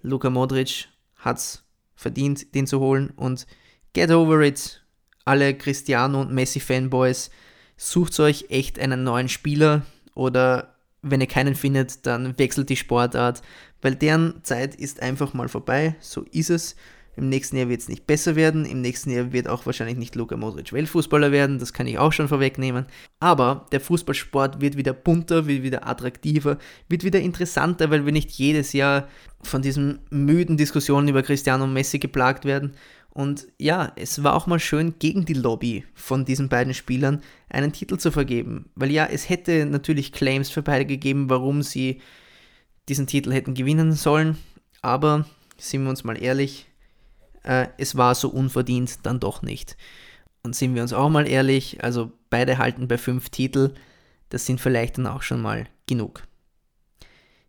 Luka 0.00 0.30
Modric 0.30 0.88
hat 1.16 1.36
es 1.36 1.64
verdient, 1.94 2.54
den 2.54 2.66
zu 2.66 2.80
holen. 2.80 3.10
Und 3.10 3.46
get 3.94 4.10
over 4.10 4.40
it. 4.42 4.82
Alle 5.24 5.54
Cristiano 5.54 6.20
und 6.20 6.32
Messi-Fanboys, 6.32 7.30
sucht 7.76 8.18
euch 8.20 8.46
echt 8.50 8.78
einen 8.78 9.04
neuen 9.04 9.28
Spieler 9.28 9.82
oder 10.14 10.74
wenn 11.02 11.20
ihr 11.20 11.26
keinen 11.26 11.54
findet, 11.54 12.04
dann 12.06 12.38
wechselt 12.38 12.68
die 12.68 12.76
Sportart, 12.76 13.42
weil 13.80 13.94
deren 13.94 14.44
Zeit 14.44 14.74
ist 14.74 15.00
einfach 15.00 15.32
mal 15.32 15.48
vorbei. 15.48 15.96
So 16.00 16.24
ist 16.30 16.50
es. 16.50 16.76
Im 17.16 17.28
nächsten 17.28 17.56
Jahr 17.56 17.68
wird 17.68 17.80
es 17.80 17.88
nicht 17.88 18.06
besser 18.06 18.36
werden. 18.36 18.64
Im 18.64 18.80
nächsten 18.80 19.10
Jahr 19.10 19.32
wird 19.32 19.48
auch 19.48 19.66
wahrscheinlich 19.66 19.96
nicht 19.96 20.14
Luka 20.14 20.36
Modric 20.36 20.72
Weltfußballer 20.72 21.32
werden. 21.32 21.58
Das 21.58 21.72
kann 21.72 21.86
ich 21.86 21.98
auch 21.98 22.12
schon 22.12 22.28
vorwegnehmen. 22.28 22.86
Aber 23.18 23.66
der 23.72 23.80
Fußballsport 23.80 24.60
wird 24.60 24.76
wieder 24.76 24.92
bunter, 24.92 25.46
wird 25.46 25.62
wieder 25.62 25.86
attraktiver, 25.86 26.58
wird 26.88 27.02
wieder 27.02 27.20
interessanter, 27.20 27.90
weil 27.90 28.06
wir 28.06 28.12
nicht 28.12 28.30
jedes 28.30 28.72
Jahr 28.72 29.08
von 29.42 29.60
diesen 29.60 30.00
müden 30.10 30.56
Diskussionen 30.56 31.08
über 31.08 31.22
Cristiano 31.22 31.64
und 31.64 31.72
Messi 31.72 31.98
geplagt 31.98 32.44
werden. 32.44 32.72
Und 33.12 33.48
ja, 33.58 33.92
es 33.96 34.22
war 34.22 34.34
auch 34.34 34.46
mal 34.46 34.60
schön, 34.60 34.94
gegen 34.98 35.24
die 35.24 35.34
Lobby 35.34 35.84
von 35.94 36.24
diesen 36.24 36.48
beiden 36.48 36.74
Spielern 36.74 37.22
einen 37.48 37.72
Titel 37.72 37.98
zu 37.98 38.12
vergeben. 38.12 38.70
Weil 38.76 38.90
ja, 38.90 39.06
es 39.06 39.28
hätte 39.28 39.66
natürlich 39.66 40.12
Claims 40.12 40.48
für 40.48 40.62
beide 40.62 40.86
gegeben, 40.86 41.28
warum 41.28 41.62
sie 41.62 42.00
diesen 42.88 43.06
Titel 43.06 43.32
hätten 43.32 43.54
gewinnen 43.54 43.92
sollen. 43.92 44.38
Aber, 44.80 45.26
sind 45.58 45.82
wir 45.82 45.90
uns 45.90 46.04
mal 46.04 46.22
ehrlich, 46.22 46.66
äh, 47.42 47.66
es 47.78 47.96
war 47.96 48.14
so 48.14 48.28
unverdient 48.28 49.00
dann 49.04 49.20
doch 49.20 49.42
nicht. 49.42 49.76
Und 50.42 50.56
sind 50.56 50.74
wir 50.74 50.82
uns 50.82 50.92
auch 50.92 51.10
mal 51.10 51.28
ehrlich, 51.28 51.82
also 51.82 52.12
beide 52.30 52.58
halten 52.58 52.88
bei 52.88 52.96
fünf 52.96 53.28
Titel, 53.28 53.74
das 54.30 54.46
sind 54.46 54.60
vielleicht 54.60 54.98
dann 54.98 55.06
auch 55.06 55.22
schon 55.22 55.42
mal 55.42 55.66
genug. 55.86 56.22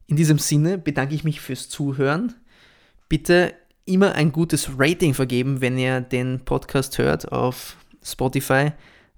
In 0.08 0.17
diesem 0.17 0.39
Sinne 0.39 0.78
bedanke 0.78 1.15
ich 1.15 1.24
mich 1.24 1.39
fürs 1.39 1.69
Zuhören. 1.69 2.34
Bitte 3.08 3.54
immer 3.85 4.13
ein 4.13 4.31
gutes 4.31 4.69
Rating 4.77 5.13
vergeben, 5.13 5.61
wenn 5.61 5.77
ihr 5.77 6.01
den 6.01 6.41
Podcast 6.45 6.97
hört 6.97 7.31
auf 7.31 7.77
Spotify, 8.03 8.71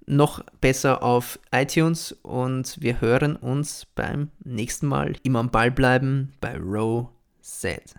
noch 0.06 0.44
besser 0.60 1.04
auf 1.04 1.40
iTunes 1.52 2.12
und 2.24 2.82
wir 2.82 3.00
hören 3.02 3.36
uns 3.36 3.88
beim 3.96 4.30
nächsten 4.44 4.88
Mal. 4.88 5.14
Immer 5.24 5.40
am 5.40 5.52
Ball 5.52 5.72
bleiben 5.72 6.34
bei 6.42 6.58
Row 6.58 7.08
Z. 7.42 7.96